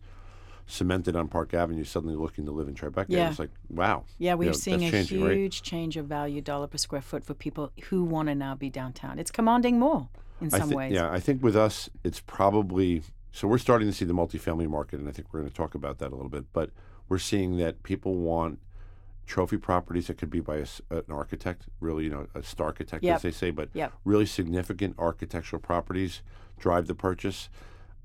cemented 0.67 1.15
on 1.15 1.29
Park 1.29 1.53
Avenue 1.53 1.85
suddenly 1.85 2.17
looking 2.17 2.47
to 2.47 2.51
live 2.51 2.69
in 2.69 2.75
Tribeca. 2.75 3.07
Yeah. 3.09 3.29
It's 3.29 3.39
like 3.39 3.51
wow. 3.69 4.05
Yeah, 4.19 4.35
we're 4.35 4.47
know, 4.47 4.53
seeing 4.53 4.83
a 4.85 4.91
changing, 4.91 5.23
right? 5.23 5.37
huge 5.37 5.63
change 5.63 5.97
of 5.99 6.07
value 6.07 6.41
dollar 6.41 6.67
per 6.67 6.79
square 6.79 7.03
foot 7.03 7.25
for 7.25 7.35
people 7.35 7.71
who 7.91 8.03
want 8.05 8.29
to 8.29 8.35
now 8.35 8.55
be 8.55 8.71
downtown. 8.71 9.19
It's 9.19 9.31
commanding 9.31 9.79
more 9.79 10.09
in 10.41 10.51
some 10.51 10.71
thi- 10.71 10.75
ways. 10.75 10.93
Yeah, 10.95 11.11
I 11.11 11.21
think 11.21 11.43
with 11.43 11.57
us, 11.57 11.91
it's 12.03 12.21
probably 12.21 13.03
so 13.31 13.49
we're 13.49 13.59
starting 13.59 13.89
to 13.89 13.93
see 13.93 14.05
the 14.07 14.15
multifamily 14.15 14.69
market, 14.69 15.01
and 15.01 15.09
I 15.09 15.13
think 15.13 15.29
we're 15.35 15.41
going 15.41 15.51
to 15.51 15.57
talk 15.57 15.75
about 15.75 15.99
that 15.99 16.09
a 16.13 16.15
little 16.15 16.31
bit. 16.31 16.45
But 16.55 16.71
we're 17.09 17.19
seeing 17.19 17.59
that 17.59 17.83
people 17.83 18.15
want 18.15 18.61
trophy 19.26 19.57
properties 19.57 20.07
that 20.09 20.19
could 20.19 20.31
be 20.31 20.40
by 20.40 20.57
a 20.57 20.66
an 20.90 21.04
architect, 21.11 21.62
really, 21.81 22.04
you 22.04 22.11
know, 22.11 22.26
a 22.35 22.43
star 22.43 22.66
architect, 22.69 23.02
Yep. 23.04 23.16
as 23.16 23.23
they 23.23 23.31
say, 23.31 23.50
but 23.50 23.69
Yep. 23.75 23.93
really 24.04 24.26
significant 24.26 24.95
architectural 24.99 25.61
properties 25.61 26.23
drive 26.59 26.87
the 26.87 26.95
purchase. 26.95 27.49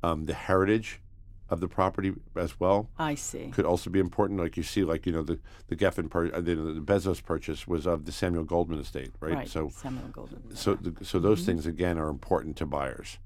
Um, 0.02 0.26
the 0.28 0.34
heritage 0.34 1.02
of 1.50 1.60
the 1.60 1.68
property 1.68 2.14
as 2.36 2.60
well 2.60 2.90
I 2.98 3.16
see. 3.16 3.50
could 3.52 3.66
also 3.66 3.90
be 3.90 4.00
important. 4.00 4.40
Like 4.40 4.56
you 4.56 4.64
see, 4.64 4.84
like 4.84 5.06
you 5.06 5.12
know, 5.12 5.24
the 5.24 5.40
the 5.68 5.76
Geffen, 5.76 6.10
pur- 6.10 6.32
uh, 6.34 6.40
the, 6.42 6.56
the 6.56 6.80
Bezos 6.82 7.22
purchase 7.24 7.68
was 7.68 7.86
of 7.86 8.06
the 8.06 8.12
Samuel 8.12 8.44
Goldman 8.46 8.80
estate, 8.80 9.12
right? 9.20 9.34
Right. 9.36 9.48
So 9.50 9.70
Samuel 9.70 10.08
Golden. 10.10 10.56
so, 10.56 10.76
the, 10.76 11.04
so 11.04 11.20
those 11.20 11.44
things 11.46 11.66
again 11.66 11.98
are 11.98 12.10
important 12.10 12.56
to 12.58 12.66
buyers. 12.66 13.18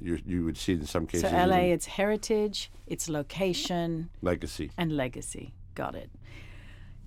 You 0.00 0.18
you 0.24 0.44
would 0.44 0.56
see 0.56 0.72
in 0.72 0.86
some 0.86 1.06
cases 1.06 1.28
So 1.30 1.36
LA, 1.36 1.42
even 1.58 1.70
it's 1.72 1.86
heritage, 1.86 2.70
it's 2.86 3.08
location, 3.08 4.08
legacy. 4.22 4.70
and 4.78 4.92
legacy. 4.96 5.52
Got 5.74 5.94
it. 5.94 6.10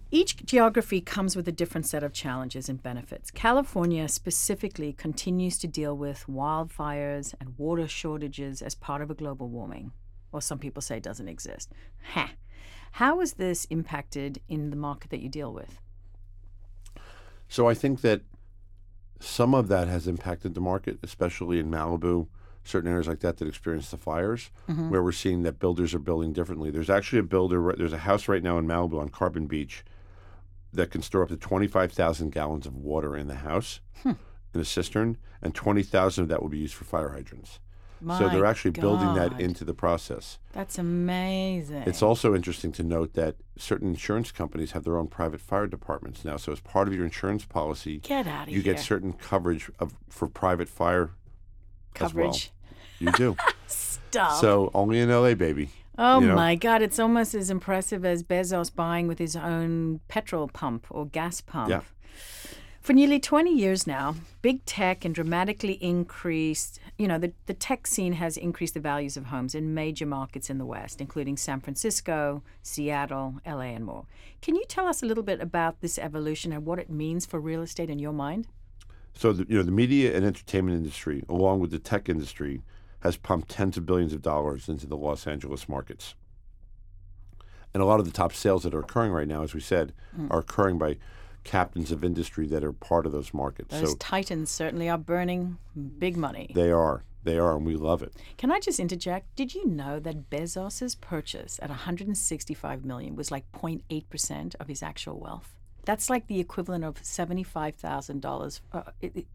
Each 0.09 0.37
geography 0.45 1.01
comes 1.01 1.35
with 1.35 1.49
a 1.49 1.51
different 1.51 1.85
set 1.85 2.01
of 2.01 2.13
challenges 2.13 2.69
and 2.69 2.81
benefits. 2.81 3.29
California 3.29 4.07
specifically 4.07 4.93
continues 4.93 5.57
to 5.57 5.67
deal 5.67 5.97
with 5.97 6.23
wildfires 6.29 7.33
and 7.41 7.57
water 7.57 7.89
shortages 7.89 8.61
as 8.61 8.73
part 8.73 9.01
of 9.01 9.11
a 9.11 9.13
global 9.13 9.49
warming, 9.49 9.91
or 10.31 10.41
some 10.41 10.59
people 10.59 10.81
say 10.81 10.97
it 10.97 11.03
doesn't 11.03 11.27
exist. 11.27 11.73
Ha. 12.13 12.31
How 12.93 13.19
is 13.19 13.33
this 13.33 13.65
impacted 13.65 14.39
in 14.47 14.69
the 14.69 14.77
market 14.77 15.11
that 15.11 15.19
you 15.19 15.27
deal 15.27 15.53
with? 15.53 15.81
So 17.49 17.67
I 17.67 17.73
think 17.73 17.99
that 17.99 18.21
some 19.19 19.53
of 19.53 19.67
that 19.67 19.89
has 19.89 20.07
impacted 20.07 20.55
the 20.55 20.61
market, 20.61 20.99
especially 21.03 21.59
in 21.59 21.69
Malibu, 21.69 22.27
certain 22.63 22.89
areas 22.89 23.07
like 23.07 23.19
that 23.19 23.37
that 23.37 23.47
experience 23.47 23.91
the 23.91 23.97
fires, 23.97 24.51
mm-hmm. 24.69 24.89
where 24.89 25.03
we're 25.03 25.11
seeing 25.11 25.43
that 25.43 25.59
builders 25.59 25.93
are 25.93 25.99
building 25.99 26.31
differently. 26.31 26.71
There's 26.71 26.89
actually 26.89 27.19
a 27.19 27.23
builder. 27.23 27.75
There's 27.77 27.93
a 27.93 27.97
house 27.99 28.29
right 28.29 28.43
now 28.43 28.57
in 28.57 28.65
Malibu 28.65 29.01
on 29.01 29.09
Carbon 29.09 29.47
Beach 29.47 29.83
that 30.77 30.91
can 30.91 31.01
store 31.01 31.23
up 31.23 31.29
to 31.29 31.37
25,000 31.37 32.31
gallons 32.31 32.65
of 32.65 32.75
water 32.75 33.15
in 33.15 33.27
the 33.27 33.35
house 33.35 33.81
hmm. 34.03 34.13
in 34.53 34.61
a 34.61 34.65
cistern, 34.65 35.17
and 35.41 35.53
20,000 35.53 36.23
of 36.23 36.29
that 36.29 36.41
will 36.41 36.49
be 36.49 36.57
used 36.57 36.73
for 36.73 36.85
fire 36.85 37.09
hydrants. 37.09 37.59
My 37.99 38.19
so 38.19 38.29
they're 38.29 38.45
actually 38.45 38.71
building 38.71 39.15
that 39.15 39.41
into 39.41 39.65
the 39.65 39.73
process. 39.73 40.37
That's 40.53 40.77
amazing. 40.77 41.83
It's 41.87 42.03
also 42.03 42.35
interesting 42.35 42.71
to 42.73 42.83
note 42.83 43.13
that 43.13 43.37
certain 43.57 43.87
insurance 43.89 44.31
companies 44.31 44.71
have 44.71 44.83
their 44.83 44.97
own 44.97 45.07
private 45.07 45.41
fire 45.41 45.65
departments 45.65 46.23
now. 46.23 46.37
So 46.37 46.51
as 46.51 46.59
part 46.59 46.87
of 46.87 46.93
your 46.93 47.05
insurance 47.05 47.45
policy, 47.45 47.97
Get 47.97 48.27
out 48.27 48.47
of 48.47 48.53
you 48.53 48.61
here. 48.61 48.73
get 48.73 48.81
certain 48.81 49.13
coverage 49.13 49.71
of 49.79 49.95
for 50.09 50.27
private 50.27 50.69
fire 50.69 51.11
as 51.95 52.13
well. 52.13 52.27
coverage. 52.27 52.51
You 52.99 53.11
do. 53.13 53.35
Stop. 53.67 54.39
so 54.39 54.69
only 54.73 54.99
in 54.99 55.09
LA, 55.09 55.33
baby. 55.33 55.69
Oh 55.97 56.19
you 56.19 56.27
know? 56.27 56.35
my 56.35 56.55
God, 56.55 56.81
it's 56.81 56.99
almost 56.99 57.33
as 57.33 57.49
impressive 57.49 58.05
as 58.05 58.23
Bezos 58.23 58.73
buying 58.73 59.07
with 59.07 59.19
his 59.19 59.35
own 59.35 59.99
petrol 60.07 60.47
pump 60.47 60.87
or 60.89 61.05
gas 61.05 61.41
pump. 61.41 61.69
Yeah. 61.69 61.81
For 62.87 62.93
nearly 62.93 63.19
20 63.19 63.53
years 63.53 63.85
now, 63.85 64.15
big 64.41 64.63
tech 64.63 65.03
and 65.03 65.13
dramatically 65.13 65.73
increased, 65.83 66.79
you 66.97 67.05
know, 67.05 67.17
the, 67.17 67.33
the 67.45 67.53
tech 67.53 67.85
scene 67.85 68.13
has 68.13 68.37
increased 68.37 68.75
the 68.75 68.79
values 68.79 69.17
of 69.17 69.25
homes 69.25 69.53
in 69.53 69.73
major 69.73 70.05
markets 70.05 70.49
in 70.49 70.57
the 70.57 70.65
West, 70.65 71.01
including 71.01 71.35
San 71.35 71.59
Francisco, 71.59 72.43
Seattle, 72.63 73.41
LA, 73.45 73.73
and 73.75 73.83
more. 73.83 74.05
Can 74.41 74.55
you 74.55 74.63
tell 74.69 74.87
us 74.87 75.03
a 75.03 75.05
little 75.05 75.23
bit 75.23 75.41
about 75.41 75.81
this 75.81 75.99
evolution 75.99 76.53
and 76.53 76.65
what 76.65 76.79
it 76.79 76.89
means 76.89 77.25
for 77.25 77.41
real 77.41 77.61
estate 77.61 77.89
in 77.89 77.99
your 77.99 78.13
mind? 78.13 78.47
So 79.15 79.33
the, 79.33 79.45
you 79.49 79.57
know 79.57 79.63
the 79.63 79.71
media 79.71 80.15
and 80.15 80.25
entertainment 80.25 80.77
industry, 80.77 81.25
along 81.27 81.59
with 81.59 81.71
the 81.71 81.79
tech 81.79 82.07
industry, 82.07 82.61
has 83.01 83.17
pumped 83.17 83.49
tens 83.49 83.77
of 83.77 83.85
billions 83.85 84.13
of 84.13 84.21
dollars 84.21 84.67
into 84.67 84.87
the 84.87 84.97
Los 84.97 85.27
Angeles 85.27 85.67
markets. 85.69 86.15
And 87.73 87.83
a 87.83 87.85
lot 87.85 87.99
of 87.99 88.05
the 88.05 88.11
top 88.11 88.33
sales 88.33 88.63
that 88.63 88.73
are 88.73 88.79
occurring 88.79 89.11
right 89.11 89.27
now, 89.27 89.43
as 89.43 89.53
we 89.53 89.59
said, 89.61 89.93
Mm. 90.17 90.31
are 90.31 90.39
occurring 90.39 90.77
by 90.79 90.97
captains 91.43 91.91
of 91.91 92.03
industry 92.03 92.47
that 92.47 92.63
are 92.63 92.73
part 92.73 93.05
of 93.05 93.11
those 93.11 93.33
markets. 93.33 93.69
Those 93.79 93.91
so 93.91 93.95
titans 93.99 94.49
certainly 94.49 94.89
are 94.89 94.97
burning 94.97 95.57
big 95.99 96.17
money. 96.17 96.51
they 96.55 96.71
are, 96.71 97.03
they 97.23 97.37
are, 97.37 97.55
and 97.55 97.65
we 97.65 97.75
love 97.75 98.01
it. 98.01 98.13
Can 98.37 98.51
I 98.51 98.59
just 98.59 98.79
interject? 98.79 99.35
Did 99.35 99.53
you 99.53 99.65
know 99.65 99.99
that 99.99 100.29
Bezos's 100.29 100.95
purchase 100.95 101.59
at 101.61 101.69
165 101.69 102.83
million 102.83 103.15
was 103.15 103.31
like 103.31 103.49
0.8% 103.53 104.55
of 104.59 104.67
his 104.67 104.81
actual 104.81 105.19
wealth? 105.19 105.53
That's 105.85 106.09
like 106.09 106.27
the 106.27 106.39
equivalent 106.41 106.83
of 106.83 107.01
$75,000 107.01 108.61
uh, 108.73 108.81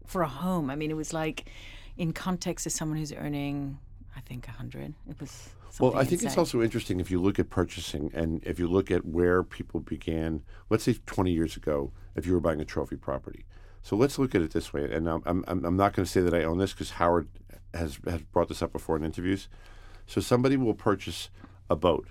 for 0.05 0.21
a 0.21 0.27
home. 0.27 0.69
I 0.69 0.75
mean, 0.75 0.91
it 0.91 0.97
was 0.97 1.13
like 1.13 1.49
in 1.97 2.13
context 2.13 2.65
of 2.65 2.71
someone 2.71 2.97
who's 2.97 3.13
earning, 3.13 3.79
I 4.15 4.21
think, 4.21 4.47
100. 4.47 4.93
It 5.09 5.19
was 5.19 5.49
Well, 5.79 5.95
I 5.95 6.03
think 6.03 6.23
it's 6.23 6.37
also 6.37 6.61
interesting 6.61 6.99
if 6.99 7.11
you 7.11 7.21
look 7.21 7.39
at 7.39 7.49
purchasing 7.49 8.11
and 8.13 8.43
if 8.43 8.59
you 8.59 8.67
look 8.67 8.91
at 8.91 9.05
where 9.05 9.43
people 9.43 9.79
began, 9.79 10.43
let's 10.69 10.83
say 10.83 10.97
20 11.05 11.31
years 11.31 11.55
ago, 11.55 11.91
if 12.15 12.25
you 12.25 12.33
were 12.33 12.39
buying 12.39 12.61
a 12.61 12.65
trophy 12.65 12.95
property. 12.95 13.45
So 13.81 13.95
let's 13.95 14.17
look 14.17 14.33
at 14.33 14.41
it 14.41 14.51
this 14.51 14.71
way. 14.71 14.91
And 14.91 15.09
I'm, 15.09 15.21
I'm, 15.25 15.43
I'm 15.47 15.65
I'm 15.65 15.77
not 15.77 15.93
going 15.93 16.05
to 16.05 16.11
say 16.11 16.21
that 16.21 16.33
I 16.33 16.43
own 16.43 16.57
this 16.57 16.71
because 16.71 16.91
Howard 16.91 17.27
has, 17.73 17.99
has 18.07 18.21
brought 18.21 18.47
this 18.47 18.61
up 18.61 18.71
before 18.71 18.95
in 18.95 19.03
interviews. 19.03 19.49
So 20.05 20.21
somebody 20.21 20.57
will 20.57 20.73
purchase 20.73 21.29
a 21.69 21.75
boat 21.75 22.07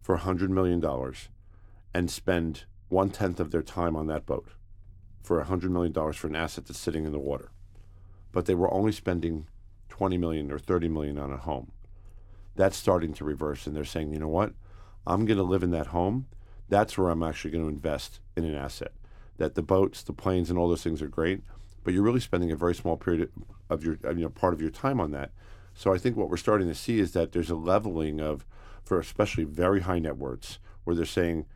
for 0.00 0.18
$100 0.18 0.48
million 0.48 0.82
and 1.94 2.10
spend 2.10 2.64
one 2.88 3.10
tenth 3.10 3.40
of 3.40 3.50
their 3.50 3.62
time 3.62 3.96
on 3.96 4.06
that 4.08 4.26
boat 4.26 4.48
for 5.22 5.42
$100 5.42 5.70
million 5.70 5.92
for 6.12 6.26
an 6.26 6.36
asset 6.36 6.66
that's 6.66 6.78
sitting 6.78 7.04
in 7.04 7.12
the 7.12 7.18
water. 7.18 7.50
But 8.32 8.46
they 8.46 8.54
were 8.54 8.72
only 8.72 8.92
spending 8.92 9.46
20 9.88 10.18
million 10.18 10.50
or 10.50 10.58
30 10.58 10.88
million 10.88 11.18
on 11.18 11.32
a 11.32 11.36
home. 11.36 11.72
That's 12.56 12.76
starting 12.76 13.12
to 13.14 13.24
reverse 13.24 13.66
and 13.66 13.74
they're 13.74 13.84
saying 13.84 14.12
you 14.12 14.18
know 14.18 14.28
what? 14.28 14.52
I'm 15.06 15.24
going 15.24 15.38
to 15.38 15.42
live 15.42 15.62
in 15.62 15.70
that 15.70 15.88
home. 15.88 16.26
That's 16.68 16.96
where 16.96 17.10
i'm 17.10 17.22
actually 17.22 17.50
going 17.50 17.64
to 17.64 17.70
invest 17.70 18.20
in 18.36 18.44
an 18.44 18.54
asset. 18.54 18.92
That 19.38 19.54
the 19.54 19.62
boats 19.62 20.02
the 20.02 20.12
planes 20.12 20.50
and 20.50 20.58
all 20.58 20.68
those 20.68 20.82
things 20.82 21.02
are 21.02 21.08
great 21.08 21.42
but 21.82 21.94
you're 21.94 22.02
really 22.02 22.20
spending 22.20 22.52
a 22.52 22.56
very 22.56 22.74
small 22.74 22.96
period 22.96 23.30
of 23.68 23.84
your 23.84 23.98
you 24.04 24.22
know 24.22 24.28
part 24.28 24.54
of 24.54 24.60
your 24.60 24.70
time 24.70 25.00
on 25.00 25.10
that. 25.12 25.30
So 25.74 25.92
i 25.92 25.98
think 25.98 26.16
what 26.16 26.28
we're 26.28 26.36
starting 26.36 26.68
to 26.68 26.74
see 26.74 26.98
is 26.98 27.12
that 27.12 27.32
there's 27.32 27.50
a 27.50 27.56
leveling 27.56 28.20
of 28.20 28.46
for 28.84 28.98
especially 28.98 29.44
very 29.44 29.80
high 29.80 29.98
net 29.98 30.16
worths 30.16 30.58
where 30.84 30.96
they're 30.96 31.04
saying 31.04 31.46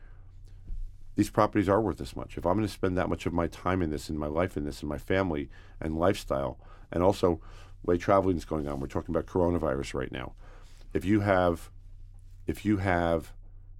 these 1.17 1.31
properties 1.31 1.69
are 1.69 1.81
worth 1.81 1.99
this 1.99 2.17
much 2.17 2.37
if 2.37 2.45
i'm 2.47 2.55
going 2.55 2.67
to 2.67 2.73
spend 2.73 2.97
that 2.97 3.09
much 3.09 3.27
of 3.27 3.33
my 3.33 3.47
time 3.47 3.83
in 3.83 3.91
this 3.91 4.09
in 4.09 4.19
my 4.19 4.27
life 4.27 4.57
in 4.57 4.65
this 4.65 4.83
in 4.83 4.89
my 4.89 4.99
family 4.99 5.49
and 5.81 5.99
lifestyle 5.99 6.59
and 6.91 7.03
also 7.03 7.41
way 7.85 7.99
traveling 7.99 8.37
is 8.37 8.45
going 8.45 8.67
on. 8.67 8.81
We're 8.81 8.87
talking 8.87 9.15
about 9.15 9.27
coronavirus 9.27 9.95
right 9.95 10.13
now. 10.13 10.33
If 10.93 11.05
you 11.05 11.21
have, 11.21 11.71
if 12.47 12.65
you 12.65 12.79
have 12.79 13.33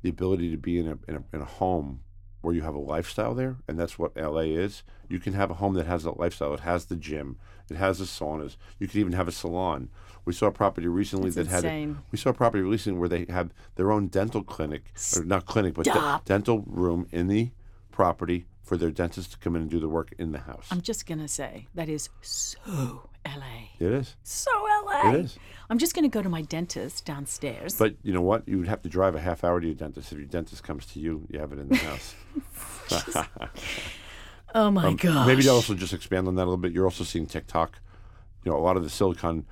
the 0.03 0.11
ability 0.11 0.51
to 0.51 0.57
be 0.57 0.79
in 0.79 0.89
a, 0.89 0.99
in 1.09 1.17
a, 1.17 1.37
in 1.37 1.41
a 1.41 1.47
home 1.47 2.01
where 2.43 2.55
you 2.55 2.63
have 2.63 2.75
a 2.75 2.81
lifestyle 2.81 3.35
there, 3.35 3.57
and 3.67 3.79
that's 3.79 3.99
what 3.99 4.17
LA 4.17 4.41
is, 4.41 4.83
you 5.09 5.19
can 5.19 5.33
have 5.33 5.51
a 5.51 5.55
home 5.55 5.75
that 5.75 5.87
has 5.87 6.05
that 6.05 6.19
lifestyle. 6.19 6.53
It 6.53 6.61
has 6.61 6.87
the 6.87 6.97
gym, 6.97 7.39
it 7.71 7.77
has 7.77 7.99
the 7.99 8.05
saunas. 8.05 8.57
You 8.79 8.87
could 8.87 8.99
even 8.99 9.15
have 9.15 9.29
a 9.29 9.33
salon. 9.33 9.89
We 10.25 10.33
saw 10.33 10.47
a 10.47 10.53
property 10.53 10.89
recently 10.89 11.31
That's 11.31 11.49
that 11.49 11.55
had. 11.55 11.65
insane. 11.65 11.99
We 12.11 12.19
saw 12.19 12.31
a 12.31 12.35
property 12.35 12.63
recently 12.63 12.99
where 12.99 13.09
they 13.09 13.27
had 13.29 13.53
their 13.77 13.93
own 13.93 14.07
dental 14.09 14.43
clinic, 14.43 14.93
or 15.17 15.25
not 15.25 15.47
clinic, 15.47 15.75
but 15.75 15.85
de- 15.85 16.21
dental 16.25 16.65
room 16.67 17.07
in 17.13 17.29
the 17.29 17.51
property 17.91 18.47
for 18.63 18.77
their 18.79 18.91
dentist 18.91 19.33
to 19.33 19.39
come 19.39 19.55
in 19.55 19.63
and 19.63 19.71
do 19.71 19.79
the 19.79 19.89
work 19.89 20.15
in 20.19 20.33
the 20.33 20.39
house. 20.39 20.67
I'm 20.71 20.81
just 20.81 21.07
gonna 21.07 21.29
say 21.29 21.69
that 21.75 21.89
is 21.91 22.09
so 22.23 23.09
LA. 23.27 23.69
it 23.79 23.93
is. 23.93 24.17
So 24.23 24.51
LA. 24.87 25.11
It 25.11 25.21
is. 25.27 25.39
I'm 25.69 25.79
just 25.79 25.95
gonna 25.95 26.09
go 26.09 26.23
to 26.23 26.31
my 26.31 26.41
dentist 26.43 27.05
downstairs. 27.05 27.77
But 27.77 27.97
you 28.03 28.13
know 28.15 28.23
what? 28.23 28.49
You 28.49 28.59
would 28.59 28.69
have 28.69 28.81
to 28.83 28.89
drive 28.89 29.15
a 29.15 29.21
half 29.21 29.45
hour 29.45 29.61
to 29.61 29.67
your 29.67 29.75
dentist. 29.75 30.13
If 30.13 30.19
your 30.19 30.27
dentist 30.27 30.63
comes 30.63 30.87
to 30.87 31.01
you, 31.01 31.27
you 31.31 31.39
have 31.41 31.53
it 31.53 31.59
in 31.59 31.69
the 31.69 31.77
house. 31.77 32.15
oh 34.55 34.71
my 34.71 34.95
god. 34.95 35.17
Um, 35.17 35.27
Maybe 35.27 35.43
to 35.43 35.49
also 35.51 35.75
just 35.75 35.93
expand 35.93 36.27
on 36.29 36.35
that 36.37 36.43
a 36.43 36.47
little 36.47 36.57
bit. 36.57 36.73
You're 36.73 36.85
also 36.85 37.05
seeing 37.05 37.27
TikTok. 37.27 37.79
You 38.45 38.53
know, 38.53 38.59
a 38.59 38.61
lot 38.61 38.77
of 38.77 38.83
the 38.83 38.91
Silicon 38.91 39.47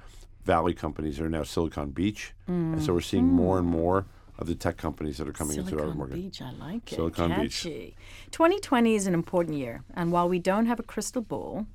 Valley 0.45 0.75
companies 0.75 1.19
that 1.19 1.25
are 1.25 1.31
now 1.31 1.45
Silicon 1.45 1.91
Beach, 1.91 2.33
and 2.47 2.83
so 2.83 2.93
we're 2.93 3.01
seeing 3.01 3.27
more 3.27 3.59
and 3.59 3.67
mm-hmm. 3.67 3.79
more 3.79 4.07
of 4.39 4.47
the 4.47 4.55
tech 4.55 4.77
companies 4.77 5.19
that 5.19 5.29
are 5.29 5.33
coming 5.33 5.57
into 5.57 5.75
our 5.75 5.81
Silicon 5.81 5.99
market. 5.99 6.15
Beach, 6.15 6.43
I 6.43 6.51
like 6.53 6.93
it. 6.93 6.97
Silicon 6.97 7.29
Beach. 7.41 7.63
Catchy. 7.63 7.97
2020 8.33 8.95
is 8.95 9.07
an 9.07 9.15
important 9.15 9.57
year, 9.57 9.85
and 9.95 10.11
while 10.11 10.29
we 10.29 10.39
don't 10.39 10.67
have 10.67 10.81
a 10.81 10.83
crystal 10.83 11.23
ball, 11.23 11.67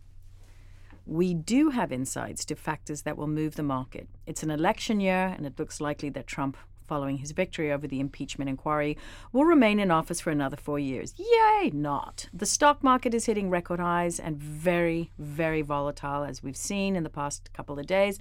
we 1.06 1.34
do 1.34 1.70
have 1.70 1.92
insights 1.94 2.44
to 2.46 2.56
factors 2.56 3.04
that 3.04 3.18
will 3.18 3.28
move 3.28 3.56
the 3.56 3.64
market. 3.64 4.10
It's 4.26 4.44
an 4.44 4.52
election 4.52 5.00
year, 5.00 5.34
and 5.38 5.46
it 5.46 5.58
looks 5.58 5.80
likely 5.80 6.10
that 6.10 6.28
Trump, 6.28 6.58
following 6.88 7.17
his 7.17 7.32
victory 7.32 7.71
over 7.71 7.88
the 7.88 8.00
impeachment 8.00 8.50
inquiry, 8.50 8.97
will 9.32 9.45
remain 9.45 9.80
in 9.80 9.91
office 9.91 10.19
for 10.19 10.32
another 10.32 10.58
four 10.58 10.80
years. 10.80 11.13
Yay, 11.17 11.71
not. 11.73 12.28
The 12.34 12.45
stock 12.45 12.84
market 12.84 13.13
is 13.13 13.26
hitting 13.26 13.50
record 13.50 13.80
highs 13.80 14.19
and 14.19 14.38
very, 14.38 15.12
very 15.19 15.62
volatile, 15.62 16.23
as 16.23 16.41
we've 16.41 16.58
seen 16.58 16.95
in 16.95 17.04
the 17.04 17.10
past 17.10 17.52
couple 17.54 17.78
of 17.78 17.86
days. 17.86 18.19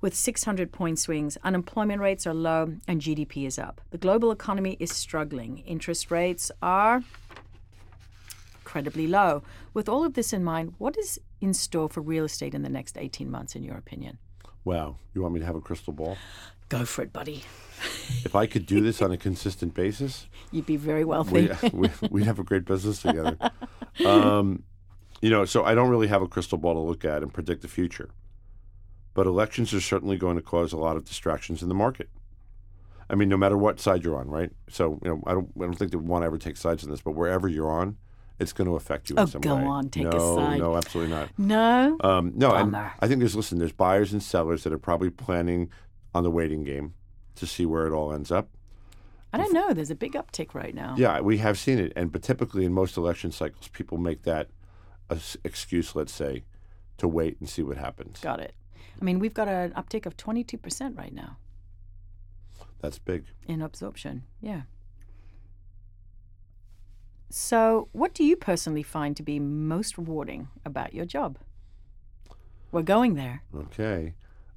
With 0.00 0.16
600 0.16 0.72
point 0.72 0.98
swings, 0.98 1.38
unemployment 1.44 2.00
rates 2.00 2.26
are 2.26 2.34
low 2.34 2.74
and 2.88 3.00
GDP 3.00 3.46
is 3.46 3.56
up. 3.56 3.80
The 3.92 3.98
global 3.98 4.32
economy 4.32 4.76
is 4.80 4.90
struggling. 4.90 5.58
Interest 5.58 6.10
rates 6.10 6.50
are 6.60 7.04
incredibly 8.72 9.06
low. 9.06 9.42
With 9.74 9.88
all 9.88 10.04
of 10.04 10.14
this 10.14 10.32
in 10.32 10.42
mind, 10.42 10.74
what 10.78 10.96
is 10.98 11.20
in 11.40 11.54
store 11.54 11.88
for 11.88 12.00
real 12.00 12.24
estate 12.24 12.54
in 12.54 12.62
the 12.62 12.68
next 12.68 12.98
18 12.98 13.30
months, 13.30 13.54
in 13.54 13.62
your 13.62 13.76
opinion? 13.76 14.18
Wow. 14.64 14.96
You 15.14 15.22
want 15.22 15.34
me 15.34 15.40
to 15.40 15.46
have 15.46 15.56
a 15.56 15.60
crystal 15.60 15.92
ball? 15.92 16.16
Go 16.72 16.86
for 16.86 17.02
it, 17.02 17.12
buddy. 17.12 17.44
If 18.24 18.34
I 18.34 18.46
could 18.46 18.64
do 18.64 18.80
this 18.80 19.02
on 19.02 19.12
a 19.12 19.18
consistent 19.18 19.74
basis, 19.74 20.26
You'd 20.52 20.64
be 20.64 20.76
very 20.76 21.04
wealthy. 21.04 21.50
we, 21.72 21.90
we'd 22.10 22.24
have 22.24 22.38
a 22.38 22.44
great 22.44 22.64
business 22.64 23.02
together. 23.02 23.36
Um, 24.06 24.62
you 25.20 25.28
know, 25.28 25.44
so 25.44 25.64
I 25.64 25.74
don't 25.74 25.90
really 25.90 26.06
have 26.06 26.22
a 26.22 26.26
crystal 26.28 26.56
ball 26.56 26.72
to 26.74 26.80
look 26.80 27.04
at 27.04 27.22
and 27.22 27.32
predict 27.32 27.60
the 27.60 27.68
future. 27.68 28.08
But 29.12 29.26
elections 29.26 29.74
are 29.74 29.80
certainly 29.82 30.16
going 30.16 30.36
to 30.36 30.42
cause 30.42 30.72
a 30.72 30.78
lot 30.78 30.96
of 30.96 31.04
distractions 31.04 31.62
in 31.62 31.68
the 31.68 31.74
market. 31.74 32.08
I 33.10 33.16
mean, 33.16 33.28
no 33.28 33.36
matter 33.36 33.58
what 33.58 33.78
side 33.78 34.02
you're 34.02 34.16
on, 34.16 34.28
right? 34.28 34.50
So, 34.70 34.98
you 35.04 35.10
know, 35.10 35.22
I 35.26 35.32
don't, 35.32 35.50
I 35.58 35.64
don't 35.64 35.74
think 35.74 35.90
that 35.90 35.98
we 35.98 36.06
want 36.06 36.22
to 36.22 36.26
ever 36.26 36.38
take 36.38 36.56
sides 36.56 36.82
in 36.84 36.90
this, 36.90 37.02
but 37.02 37.10
wherever 37.10 37.48
you're 37.48 37.70
on, 37.70 37.98
it's 38.38 38.54
going 38.54 38.68
to 38.68 38.76
affect 38.76 39.10
you 39.10 39.16
Oh, 39.18 39.22
in 39.22 39.28
some 39.28 39.40
go 39.42 39.56
way. 39.56 39.62
on, 39.64 39.90
take 39.90 40.06
a 40.06 40.10
no, 40.10 40.36
side. 40.36 40.58
No, 40.58 40.76
absolutely 40.76 41.12
not. 41.14 41.28
no? 41.36 41.98
Um, 42.00 42.32
no, 42.34 42.54
and 42.54 42.74
I 42.74 43.06
think 43.06 43.18
there's 43.18 43.36
listen. 43.36 43.58
There's 43.58 43.72
buyers 43.72 44.12
and 44.12 44.22
sellers 44.22 44.64
that 44.64 44.72
are 44.72 44.78
probably 44.78 45.10
planning 45.10 45.68
on 46.14 46.22
the 46.22 46.30
waiting 46.30 46.64
game 46.64 46.94
to 47.36 47.46
see 47.46 47.66
where 47.66 47.86
it 47.86 47.92
all 47.92 48.12
ends 48.12 48.30
up. 48.30 48.48
I 49.32 49.38
don't 49.38 49.52
know. 49.54 49.72
There's 49.72 49.90
a 49.90 49.94
big 49.94 50.12
uptick 50.12 50.54
right 50.54 50.74
now. 50.74 50.94
Yeah, 50.98 51.20
we 51.20 51.38
have 51.38 51.58
seen 51.58 51.78
it, 51.78 51.92
and 51.96 52.12
but 52.12 52.22
typically 52.22 52.64
in 52.66 52.72
most 52.72 52.96
election 52.98 53.32
cycles, 53.32 53.68
people 53.68 53.96
make 53.96 54.22
that 54.24 54.48
a 55.08 55.14
s 55.14 55.36
excuse, 55.42 55.96
let's 55.96 56.12
say, 56.12 56.44
to 56.98 57.08
wait 57.08 57.38
and 57.40 57.48
see 57.48 57.62
what 57.62 57.78
happens. 57.78 58.20
Got 58.20 58.40
it. 58.40 58.54
I 59.00 59.04
mean, 59.04 59.18
we've 59.18 59.32
got 59.34 59.48
an 59.48 59.72
uptick 59.72 60.04
of 60.06 60.16
22% 60.18 60.96
right 60.98 61.14
now 61.14 61.38
That's 62.80 62.98
big. 62.98 63.24
in 63.46 63.62
absorption. 63.62 64.24
Yeah. 64.40 64.62
So, 67.30 67.88
what 67.92 68.12
do 68.12 68.22
you 68.24 68.36
personally 68.36 68.82
find 68.82 69.16
to 69.16 69.22
be 69.22 69.38
most 69.40 69.96
rewarding 69.96 70.48
about 70.66 70.92
your 70.92 71.06
job? 71.06 71.38
We're 72.70 72.82
going 72.82 73.14
there. 73.14 73.42
Okay, 73.56 74.14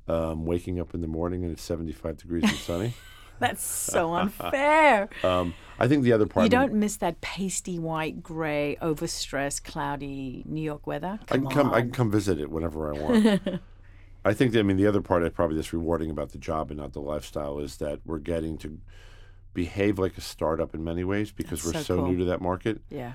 um, 0.07 0.45
waking 0.45 0.79
up 0.79 0.93
in 0.93 1.01
the 1.01 1.07
morning 1.07 1.43
and 1.43 1.51
it's 1.51 1.63
75 1.63 2.17
degrees 2.17 2.43
and 2.43 2.53
sunny. 2.53 2.93
That's 3.39 3.63
so 3.63 4.13
unfair. 4.13 5.09
Um, 5.21 5.53
I 5.77 5.89
think 5.89 6.03
the 6.03 6.13
other 6.13 6.25
part. 6.25 6.45
You 6.45 6.49
don't 6.49 6.73
miss 6.73 6.95
that 6.97 7.19
pasty 7.19 7.77
white, 7.77 8.23
gray, 8.23 8.77
overstressed, 8.81 9.63
cloudy 9.65 10.41
New 10.45 10.61
York 10.61 10.87
weather. 10.87 11.19
I 11.29 11.37
can 11.37 11.47
come. 11.47 11.73
I 11.73 11.81
can 11.81 11.91
come 11.91 12.09
visit 12.09 12.39
it 12.39 12.49
whenever 12.49 12.93
I 12.95 12.97
want. 12.97 13.61
I 14.25 14.33
think 14.33 14.53
that 14.53 14.59
I 14.59 14.63
mean 14.63 14.77
the 14.77 14.87
other 14.87 15.01
part 15.01 15.21
that 15.23 15.33
probably 15.35 15.57
that's 15.57 15.73
rewarding 15.73 16.09
about 16.09 16.31
the 16.31 16.37
job 16.37 16.71
and 16.71 16.79
not 16.79 16.93
the 16.93 17.01
lifestyle 17.01 17.59
is 17.59 17.75
that 17.77 17.99
we're 18.05 18.19
getting 18.19 18.57
to 18.59 18.79
behave 19.53 19.99
like 19.99 20.17
a 20.17 20.21
startup 20.21 20.73
in 20.73 20.83
many 20.83 21.03
ways 21.03 21.31
because 21.31 21.61
That's 21.61 21.75
we're 21.75 21.81
so 21.81 21.83
so 21.83 21.95
cool. 21.97 22.07
new 22.11 22.17
to 22.19 22.25
that 22.25 22.41
market. 22.41 22.81
yeah. 22.89 23.13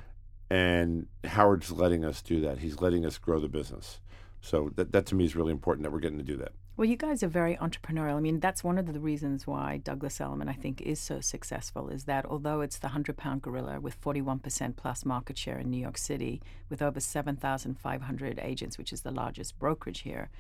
and 0.51 1.07
Howard's 1.25 1.73
letting 1.73 2.05
us 2.05 2.21
do 2.23 2.41
that. 2.43 2.59
He's 2.59 2.81
letting 2.81 3.05
us 3.07 3.19
grow 3.19 3.41
the 3.41 3.49
business. 3.49 4.01
So 4.41 4.71
that, 4.77 4.93
that 4.93 5.07
to 5.07 5.15
me 5.15 5.25
is 5.25 5.35
really 5.35 5.53
important 5.53 5.85
that 5.85 5.91
we're 5.93 5.99
getting 6.01 6.19
to 6.19 6.25
do 6.25 6.37
that. 6.37 6.53
Well, 6.77 6.89
you 6.89 6.97
guys 6.97 7.23
are 7.23 7.29
very 7.29 7.57
entrepreneurial. 7.57 8.17
I 8.17 8.21
mean, 8.21 8.41
that's 8.41 8.65
one 8.65 8.79
of 8.79 8.91
the 8.91 9.01
reasons 9.01 9.47
why 9.47 9.83
Douglas 9.85 10.19
Elliman, 10.19 10.49
I 10.49 10.55
think, 10.55 10.81
is 10.81 10.99
so 10.99 11.21
successful. 11.21 11.91
Is 11.91 12.05
that 12.05 12.25
although 12.25 12.63
it's 12.63 12.79
the 12.79 12.89
hundred-pound 12.89 13.43
gorilla 13.43 13.81
with 13.81 13.95
forty-one 13.95 14.39
percent 14.39 14.77
plus 14.77 15.05
market 15.05 15.37
share 15.37 15.59
in 15.59 15.69
New 15.69 15.81
York 15.81 15.99
City, 15.99 16.41
with 16.71 16.81
over 16.81 16.99
seven 16.99 17.37
thousand 17.37 17.79
five 17.79 18.03
hundred 18.03 18.39
agents, 18.39 18.79
which 18.79 18.95
is 18.95 19.03
the 19.03 19.11
largest 19.11 19.59
brokerage 19.59 20.01
here, 20.01 20.31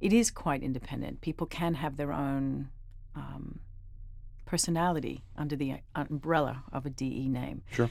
it 0.00 0.14
is 0.14 0.30
quite 0.30 0.62
independent. 0.62 1.20
People 1.20 1.46
can 1.46 1.74
have 1.74 1.98
their 1.98 2.12
own 2.12 2.70
um, 3.14 3.60
personality 4.46 5.24
under 5.36 5.56
the 5.56 5.74
umbrella 5.94 6.62
of 6.72 6.86
a 6.86 6.90
DE 6.90 7.28
name. 7.28 7.62
Sure. 7.70 7.90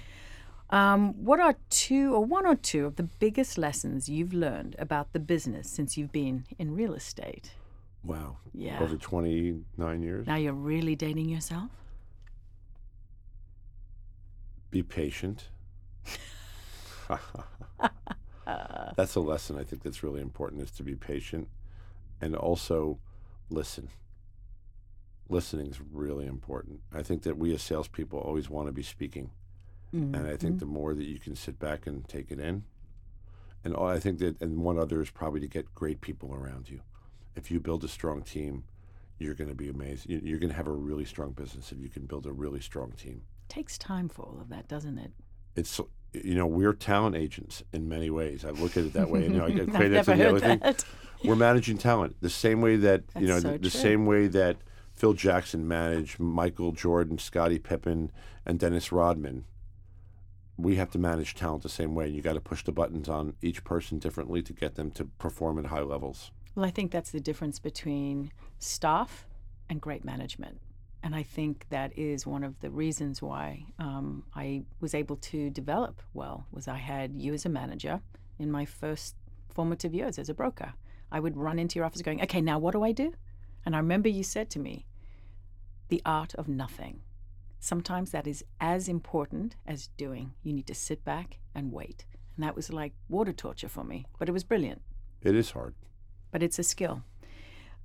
Um, 0.71 1.13
what 1.23 1.39
are 1.39 1.55
two 1.69 2.15
or 2.15 2.25
one 2.25 2.47
or 2.47 2.55
two 2.55 2.87
of 2.87 2.95
the 2.95 3.03
biggest 3.03 3.59
lessons 3.59 4.09
you've 4.09 4.33
learned 4.33 4.75
about 4.79 5.13
the 5.13 5.19
business 5.19 5.69
since 5.69 5.97
you've 5.97 6.11
been 6.11 6.45
in 6.57 6.73
real 6.73 6.93
estate? 6.93 7.51
Wow. 8.03 8.37
Yeah. 8.53 8.81
Over 8.81 8.97
29 8.97 10.01
years. 10.01 10.27
Now 10.27 10.35
you're 10.35 10.53
really 10.53 10.95
dating 10.95 11.29
yourself? 11.29 11.69
Be 14.69 14.83
patient. 14.83 15.49
that's 18.95 19.15
a 19.15 19.19
lesson 19.19 19.57
I 19.57 19.63
think 19.63 19.83
that's 19.83 20.01
really 20.03 20.21
important 20.21 20.61
is 20.61 20.71
to 20.71 20.83
be 20.83 20.95
patient 20.95 21.49
and 22.21 22.35
also 22.35 22.99
listen. 23.49 23.89
Listening 25.29 25.67
is 25.67 25.79
really 25.91 26.25
important. 26.25 26.81
I 26.93 27.03
think 27.03 27.23
that 27.23 27.37
we 27.37 27.53
as 27.53 27.61
salespeople 27.61 28.19
always 28.19 28.49
want 28.49 28.67
to 28.67 28.73
be 28.73 28.83
speaking. 28.83 29.31
And 29.93 30.15
I 30.15 30.37
think 30.37 30.53
mm-hmm. 30.53 30.59
the 30.59 30.65
more 30.67 30.93
that 30.93 31.05
you 31.05 31.19
can 31.19 31.35
sit 31.35 31.59
back 31.59 31.85
and 31.85 32.07
take 32.07 32.31
it 32.31 32.39
in, 32.39 32.63
and 33.63 33.75
all, 33.75 33.87
I 33.87 33.99
think 33.99 34.19
that, 34.19 34.41
and 34.41 34.63
one 34.63 34.79
other 34.79 35.01
is 35.01 35.09
probably 35.09 35.41
to 35.41 35.47
get 35.47 35.75
great 35.75 35.99
people 35.99 36.33
around 36.33 36.69
you. 36.69 36.79
If 37.35 37.49
you 37.51 37.59
build 37.59 37.83
a 37.83 37.87
strong 37.87 38.21
team, 38.23 38.63
you're 39.19 39.33
going 39.35 39.49
to 39.49 39.55
be 39.55 39.69
amazed. 39.69 40.09
You- 40.09 40.21
You're 40.23 40.39
going 40.39 40.49
to 40.49 40.55
have 40.55 40.67
a 40.67 40.71
really 40.73 41.05
strong 41.05 41.31
business 41.31 41.71
if 41.71 41.79
you 41.79 41.89
can 41.89 42.05
build 42.05 42.25
a 42.25 42.31
really 42.31 42.59
strong 42.61 42.91
team. 42.93 43.21
It 43.49 43.53
takes 43.53 43.77
time 43.77 44.09
for 44.09 44.23
all 44.23 44.39
of 44.41 44.49
that, 44.49 44.67
doesn't 44.67 44.97
it? 44.97 45.11
It's 45.55 45.79
you 46.13 46.35
know 46.35 46.45
we're 46.45 46.73
talent 46.73 47.15
agents 47.15 47.63
in 47.73 47.87
many 47.87 48.09
ways. 48.09 48.43
I 48.45 48.49
look 48.51 48.75
at 48.77 48.83
it 48.85 48.93
that 48.93 49.09
way. 49.09 49.25
And, 49.25 49.33
you 49.33 49.39
know, 49.39 49.45
I 49.45 49.49
I've 49.51 49.59
equate 49.69 49.91
that 49.91 50.05
to 50.05 50.15
the 50.15 50.29
other 50.29 50.39
heard 50.39 50.61
thing. 50.61 50.75
We're 51.23 51.35
managing 51.35 51.77
talent 51.77 52.15
the 52.21 52.29
same 52.29 52.61
way 52.61 52.75
that 52.77 53.03
you 53.19 53.27
know 53.27 53.39
so 53.39 53.51
the, 53.51 53.57
the 53.59 53.69
same 53.69 54.05
way 54.05 54.27
that 54.27 54.57
Phil 54.93 55.13
Jackson 55.13 55.67
managed 55.67 56.19
Michael 56.19 56.71
Jordan, 56.71 57.17
Scottie 57.17 57.59
Pippen, 57.59 58.11
and 58.45 58.59
Dennis 58.59 58.91
Rodman. 58.91 59.45
We 60.57 60.75
have 60.75 60.91
to 60.91 60.99
manage 60.99 61.33
talent 61.35 61.63
the 61.63 61.69
same 61.69 61.95
way. 61.95 62.07
You 62.07 62.21
got 62.21 62.33
to 62.33 62.41
push 62.41 62.63
the 62.63 62.71
buttons 62.71 63.09
on 63.09 63.33
each 63.41 63.63
person 63.63 63.99
differently 63.99 64.41
to 64.43 64.53
get 64.53 64.75
them 64.75 64.91
to 64.91 65.05
perform 65.05 65.57
at 65.59 65.67
high 65.67 65.81
levels. 65.81 66.31
Well, 66.55 66.65
I 66.65 66.71
think 66.71 66.91
that's 66.91 67.11
the 67.11 67.19
difference 67.19 67.59
between 67.59 68.31
staff 68.59 69.25
and 69.69 69.79
great 69.79 70.03
management. 70.03 70.59
And 71.03 71.15
I 71.15 71.23
think 71.23 71.65
that 71.69 71.97
is 71.97 72.27
one 72.27 72.43
of 72.43 72.59
the 72.59 72.69
reasons 72.69 73.21
why 73.21 73.65
um, 73.79 74.23
I 74.35 74.63
was 74.79 74.93
able 74.93 75.15
to 75.17 75.49
develop 75.49 76.01
well 76.13 76.45
was 76.51 76.67
I 76.67 76.77
had 76.77 77.13
you 77.15 77.33
as 77.33 77.45
a 77.45 77.49
manager 77.49 78.01
in 78.37 78.51
my 78.51 78.65
first 78.65 79.15
formative 79.49 79.93
years 79.93 80.19
as 80.19 80.29
a 80.29 80.33
broker. 80.33 80.73
I 81.11 81.19
would 81.19 81.35
run 81.35 81.57
into 81.57 81.77
your 81.77 81.85
office 81.85 82.01
going, 82.01 82.21
okay, 82.21 82.41
now 82.41 82.59
what 82.59 82.73
do 82.73 82.83
I 82.83 82.91
do? 82.91 83.13
And 83.65 83.75
I 83.75 83.79
remember 83.79 84.09
you 84.09 84.23
said 84.23 84.49
to 84.51 84.59
me, 84.59 84.85
the 85.87 86.01
art 86.05 86.35
of 86.35 86.47
nothing. 86.47 87.01
Sometimes 87.59 88.11
that 88.11 88.27
is 88.27 88.43
as 88.59 88.87
important 88.87 89.55
as 89.65 89.87
doing. 89.97 90.33
You 90.43 90.53
need 90.53 90.67
to 90.67 90.75
sit 90.75 91.03
back 91.03 91.39
and 91.53 91.71
wait. 91.71 92.05
And 92.35 92.43
that 92.43 92.55
was 92.55 92.71
like 92.71 92.93
water 93.09 93.33
torture 93.33 93.67
for 93.67 93.83
me, 93.83 94.05
but 94.17 94.29
it 94.29 94.31
was 94.31 94.43
brilliant 94.43 94.81
It 95.21 95.35
is 95.35 95.51
hard. 95.51 95.75
But 96.31 96.43
it's 96.43 96.59
a 96.59 96.63
skill. 96.63 97.03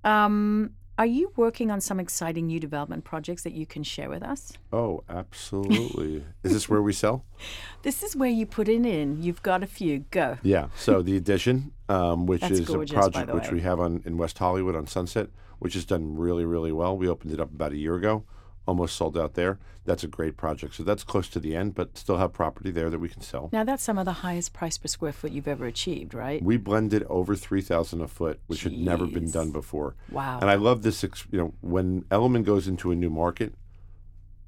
Um, 0.05 0.71
are 0.99 1.07
you 1.07 1.31
working 1.37 1.71
on 1.71 1.81
some 1.83 2.01
exciting 2.01 2.47
new 2.47 2.59
development 2.59 3.05
projects 3.05 3.43
that 3.43 3.53
you 3.53 3.67
can 3.67 3.83
share 3.83 4.09
with 4.09 4.23
us? 4.23 4.55
Oh, 4.73 5.05
absolutely. 5.11 6.25
is 6.43 6.53
this 6.53 6.69
where 6.69 6.81
we 6.81 6.93
sell? 6.93 7.25
This 7.83 8.03
is 8.03 8.17
where 8.17 8.31
you 8.31 8.47
put 8.47 8.69
it 8.69 8.85
in. 8.85 9.23
You've 9.23 9.43
got 9.43 9.63
a 9.63 9.67
few. 9.67 10.01
Go. 10.11 10.39
Yeah. 10.43 10.69
So 10.75 11.03
the 11.03 11.17
Edition, 11.17 11.71
um, 11.89 12.27
which 12.27 12.41
That's 12.41 12.59
is 12.59 12.67
gorgeous, 12.67 12.97
a 12.97 12.99
project 12.99 13.33
which 13.33 13.53
we 13.53 13.61
have 13.61 13.79
on 13.79 14.03
in 14.05 14.17
West 14.17 14.39
Hollywood 14.39 14.75
on 14.75 14.89
Sunset, 14.89 15.29
which 15.61 15.75
has 15.75 15.85
done 15.85 16.17
really, 16.17 16.45
really 16.45 16.73
well. 16.73 16.97
We 16.97 17.09
opened 17.09 17.33
it 17.33 17.39
up 17.39 17.53
about 17.55 17.71
a 17.73 17.77
year 17.77 17.95
ago, 17.95 18.25
almost 18.66 18.96
sold 18.96 19.16
out 19.16 19.35
there. 19.35 19.59
That's 19.85 20.02
a 20.02 20.09
great 20.09 20.37
project. 20.37 20.74
So 20.74 20.83
that's 20.83 21.05
close 21.05 21.29
to 21.29 21.40
the 21.40 21.55
end, 21.55 21.74
but 21.74 21.96
still 21.96 22.16
have 22.16 22.33
property 22.33 22.70
there 22.70 22.90
that 22.90 22.98
we 22.98 23.09
can 23.09 23.22
sell. 23.22 23.48
Now, 23.52 23.62
that's 23.64 23.83
some 23.83 23.98
of 23.98 24.05
the 24.05 24.12
highest 24.12 24.52
price 24.52 24.76
per 24.76 24.88
square 24.88 25.12
foot 25.12 25.31
you've 25.31 25.46
ever 25.46 25.66
achieved, 25.66 26.12
right? 26.12 26.42
We 26.42 26.57
blended 26.57 27.05
over 27.05 27.37
three 27.37 27.62
thousand 27.62 28.00
a 28.00 28.09
foot, 28.09 28.40
which 28.46 28.64
had 28.64 28.72
never 28.72 29.07
been 29.07 29.31
done 29.31 29.52
before. 29.52 29.94
Wow. 30.11 30.40
And 30.40 30.50
I 30.50 30.57
love 30.57 30.83
this. 30.83 31.02
You 31.31 31.38
know, 31.38 31.55
when 31.61 32.05
Elliman 32.11 32.42
goes 32.42 32.66
into 32.66 32.90
a 32.90 32.96
new 32.96 33.11
market, 33.11 33.55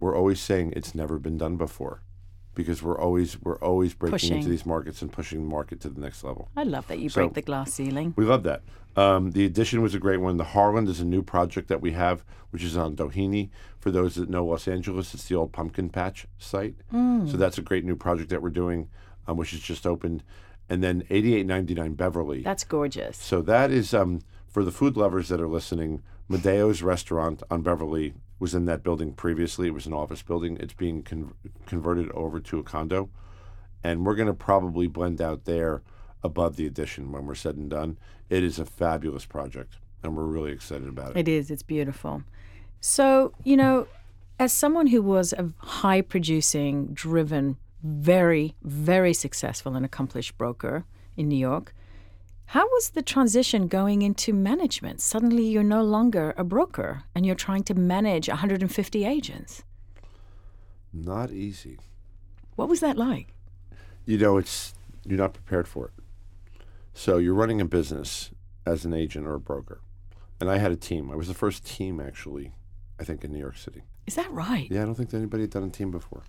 we're 0.00 0.16
always 0.16 0.40
saying 0.40 0.72
it's 0.74 0.94
never 0.94 1.18
been 1.18 1.38
done 1.38 1.56
before, 1.56 2.02
because 2.58 2.82
we're 2.82 2.98
always 2.98 3.40
we're 3.40 3.60
always 3.60 3.94
breaking 3.94 4.14
Pushing. 4.18 4.36
into 4.38 4.48
these 4.48 4.66
markets 4.66 5.00
and 5.00 5.12
pushing 5.12 5.38
the 5.44 5.48
market 5.48 5.78
to 5.82 5.88
the 5.88 6.00
next 6.00 6.24
level. 6.24 6.48
I 6.56 6.64
love 6.64 6.88
that 6.88 6.98
you 6.98 7.08
So- 7.08 7.20
break 7.22 7.34
the 7.34 7.42
glass 7.42 7.72
ceiling. 7.72 8.14
We 8.16 8.24
love 8.24 8.42
that. 8.42 8.62
Um, 8.96 9.30
the 9.30 9.44
Edition 9.44 9.80
was 9.80 9.94
a 9.94 10.00
great 10.00 10.20
one. 10.20 10.38
The 10.38 10.44
Harland 10.56 10.88
is 10.88 10.98
a 10.98 11.04
new 11.04 11.22
project 11.22 11.68
that 11.68 11.80
we 11.80 11.92
have, 11.92 12.24
which 12.50 12.64
is 12.64 12.76
on 12.76 12.96
Doheny. 12.96 13.50
For 13.78 13.92
those 13.92 14.16
that 14.16 14.28
know 14.28 14.44
Los 14.44 14.66
Angeles, 14.66 15.14
it's 15.14 15.28
the 15.28 15.36
old 15.36 15.52
pumpkin 15.52 15.88
patch 15.88 16.26
site. 16.36 16.74
So 16.90 17.36
that's 17.36 17.58
a 17.58 17.62
great 17.62 17.84
new 17.84 17.94
project 17.94 18.28
that 18.30 18.42
we're 18.42 18.50
doing, 18.50 18.88
um, 19.28 19.36
which 19.36 19.52
has 19.52 19.60
just 19.60 19.86
opened. 19.86 20.24
And 20.68 20.82
then 20.82 21.04
8899 21.10 21.94
Beverly. 21.94 22.42
That's 22.42 22.64
gorgeous. 22.64 23.16
So 23.16 23.40
that 23.42 23.70
is 23.70 23.94
um, 23.94 24.22
for 24.48 24.64
the 24.64 24.72
food 24.72 24.96
lovers 24.96 25.28
that 25.28 25.40
are 25.40 25.46
listening. 25.48 26.02
Madeo's 26.28 26.82
restaurant 26.82 27.44
on 27.52 27.62
Beverly 27.62 28.14
was 28.38 28.54
in 28.54 28.66
that 28.66 28.82
building 28.82 29.12
previously. 29.12 29.68
It 29.68 29.74
was 29.74 29.86
an 29.86 29.92
office 29.92 30.22
building. 30.22 30.56
It's 30.60 30.74
being 30.74 31.02
con- 31.02 31.34
converted 31.66 32.10
over 32.12 32.40
to 32.40 32.58
a 32.58 32.62
condo, 32.62 33.10
and 33.82 34.06
we're 34.06 34.14
going 34.14 34.28
to 34.28 34.34
probably 34.34 34.86
blend 34.86 35.20
out 35.20 35.44
there 35.44 35.82
above 36.22 36.56
the 36.56 36.66
Edition 36.66 37.12
when 37.12 37.26
we're 37.26 37.34
said 37.34 37.56
and 37.56 37.70
done. 37.70 37.98
It 38.28 38.42
is 38.42 38.58
a 38.58 38.64
fabulous 38.64 39.24
project, 39.24 39.76
and 40.02 40.16
we're 40.16 40.24
really 40.24 40.52
excited 40.52 40.88
about 40.88 41.12
it. 41.12 41.16
It 41.18 41.28
is. 41.28 41.50
It's 41.50 41.62
beautiful. 41.62 42.22
So, 42.80 43.32
you 43.44 43.56
know, 43.56 43.86
as 44.38 44.52
someone 44.52 44.88
who 44.88 45.02
was 45.02 45.32
a 45.32 45.50
high 45.58 46.00
producing, 46.00 46.88
driven, 46.88 47.56
very, 47.82 48.54
very 48.62 49.12
successful 49.12 49.74
and 49.74 49.84
accomplished 49.84 50.38
broker 50.38 50.84
in 51.16 51.28
New 51.28 51.38
York, 51.38 51.74
how 52.52 52.66
was 52.66 52.90
the 52.90 53.02
transition 53.02 53.68
going 53.68 54.00
into 54.00 54.32
management? 54.32 55.02
Suddenly 55.02 55.44
you're 55.44 55.62
no 55.62 55.82
longer 55.82 56.32
a 56.38 56.44
broker 56.44 57.02
and 57.14 57.26
you're 57.26 57.34
trying 57.34 57.62
to 57.64 57.74
manage 57.74 58.26
150 58.26 59.04
agents. 59.04 59.64
Not 60.90 61.30
easy. 61.30 61.78
What 62.56 62.70
was 62.70 62.80
that 62.80 62.96
like? 62.96 63.34
You 64.06 64.16
know, 64.16 64.38
it's 64.38 64.72
you're 65.04 65.18
not 65.18 65.34
prepared 65.34 65.68
for 65.68 65.88
it. 65.88 65.92
So 66.94 67.18
you're 67.18 67.34
running 67.34 67.60
a 67.60 67.66
business 67.66 68.30
as 68.64 68.86
an 68.86 68.94
agent 68.94 69.26
or 69.26 69.34
a 69.34 69.40
broker, 69.40 69.82
and 70.40 70.50
I 70.50 70.56
had 70.56 70.72
a 70.72 70.76
team. 70.76 71.10
I 71.10 71.16
was 71.16 71.28
the 71.28 71.34
first 71.34 71.66
team 71.66 72.00
actually, 72.00 72.52
I 72.98 73.04
think, 73.04 73.24
in 73.24 73.32
New 73.32 73.38
York 73.38 73.58
City. 73.58 73.82
Is 74.06 74.14
that 74.14 74.30
right? 74.32 74.68
Yeah, 74.70 74.84
I 74.84 74.84
don't 74.86 74.94
think 74.94 75.12
anybody 75.12 75.42
had 75.42 75.50
done 75.50 75.64
a 75.64 75.68
team 75.68 75.90
before. 75.90 76.22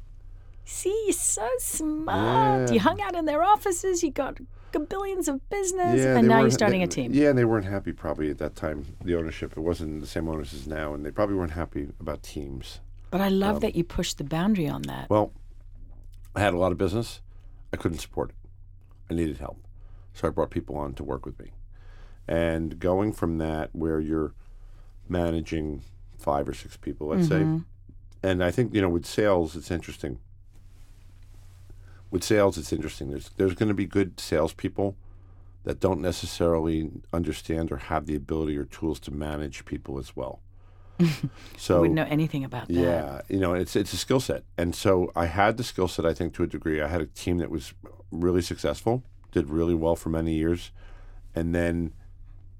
See, 0.66 1.04
you're 1.06 1.14
so 1.14 1.48
smart. 1.60 2.68
Yeah. 2.68 2.74
You 2.74 2.80
hung 2.82 3.00
out 3.00 3.16
in 3.16 3.24
their 3.24 3.42
offices, 3.42 4.04
you 4.04 4.12
got 4.12 4.38
billions 4.78 5.28
of 5.28 5.48
business, 5.50 6.00
Yeah, 6.02 6.18
and 6.18 6.28
now 6.28 6.42
you're 6.42 6.52
starting 6.52 6.82
they- 6.82 6.86
a 6.86 6.88
team. 6.88 7.12
Yeah, 7.14 7.30
and 7.30 7.38
they 7.38 7.46
weren't 7.46 7.66
happy 7.66 7.92
probably 7.94 8.30
at 8.30 8.38
that 8.38 8.56
time. 8.56 8.86
The 9.04 9.16
ownership 9.16 9.54
it 9.58 9.62
wasn't 9.62 10.02
the 10.02 10.08
same 10.08 10.28
owners 10.30 10.54
as 10.54 10.68
now, 10.68 10.94
and 10.94 11.04
they 11.06 11.12
probably 11.12 11.36
weren't 11.36 11.52
happy 11.54 11.90
about 12.00 12.22
teams. 12.22 12.80
But 13.10 13.22
I 13.22 13.30
love 13.30 13.56
Um, 13.56 13.60
that 13.62 13.76
you 13.76 13.84
pushed 13.84 14.20
the 14.20 14.24
boundary 14.24 14.68
on 14.68 14.84
that. 14.84 15.10
Well, 15.10 15.32
I 16.36 16.42
had 16.42 16.54
a 16.54 16.58
lot 16.58 16.72
of 16.72 16.78
business. 16.78 17.22
I 17.74 17.78
couldn't 17.78 17.98
support 18.00 18.30
it. 18.30 18.36
I 19.10 19.16
needed 19.16 19.38
help, 19.40 19.58
so 20.14 20.28
I 20.28 20.32
brought 20.32 20.52
people 20.52 20.76
on 20.78 20.94
to 20.94 21.04
work 21.04 21.26
with 21.26 21.40
me. 21.40 21.52
And 22.28 22.78
going 22.80 23.12
from 23.14 23.40
that, 23.40 23.72
where 23.74 24.00
you're 24.00 24.34
managing 25.08 25.82
five 26.20 26.48
or 26.48 26.54
six 26.54 26.78
people, 26.78 27.08
let's 27.08 27.28
say, 27.28 27.46
and 28.22 28.44
I 28.44 28.52
think 28.52 28.74
you 28.76 28.82
know 28.82 28.90
with 28.90 29.06
sales, 29.06 29.56
it's 29.56 29.72
interesting. 29.72 30.20
With 32.12 32.24
sales, 32.24 32.58
it's 32.58 32.74
interesting. 32.74 33.10
There's 33.10 33.30
there's 33.38 33.54
going 33.54 33.69
to 33.69 33.76
be 33.76 33.86
good 33.86 34.19
salespeople 34.19 34.95
that 35.63 35.80
don't 35.80 36.02
necessarily 36.02 36.89
understand 37.13 37.72
or 37.72 37.78
have 37.78 38.06
the 38.06 38.15
ability 38.15 38.58
or 38.58 38.65
tools 38.65 39.00
to 39.02 39.12
manage 39.12 39.65
people 39.65 40.00
as 40.00 40.15
well. 40.15 40.41
I 41.00 41.30
so 41.58 41.82
wouldn't 41.82 41.95
know 41.95 42.08
anything 42.10 42.43
about 42.43 42.67
that. 42.67 42.74
yeah, 42.74 43.22
you 43.30 43.39
know, 43.39 43.54
it's 43.54 43.76
it's 43.76 43.93
a 43.93 43.98
skill 43.98 44.19
set, 44.19 44.43
and 44.58 44.76
so 44.76 45.12
I 45.15 45.28
had 45.28 45.58
the 45.58 45.63
skill 45.63 45.88
set. 45.88 46.06
I 46.06 46.13
think 46.13 46.34
to 46.36 46.43
a 46.43 46.48
degree, 46.48 46.82
I 46.82 46.88
had 46.88 47.02
a 47.02 47.06
team 47.06 47.38
that 47.38 47.50
was 47.50 47.74
really 48.12 48.41
successful, 48.41 49.04
did 49.32 49.50
really 49.50 49.76
well 49.76 49.95
for 49.95 50.10
many 50.10 50.34
years, 50.34 50.72
and 51.36 51.54
then 51.54 51.93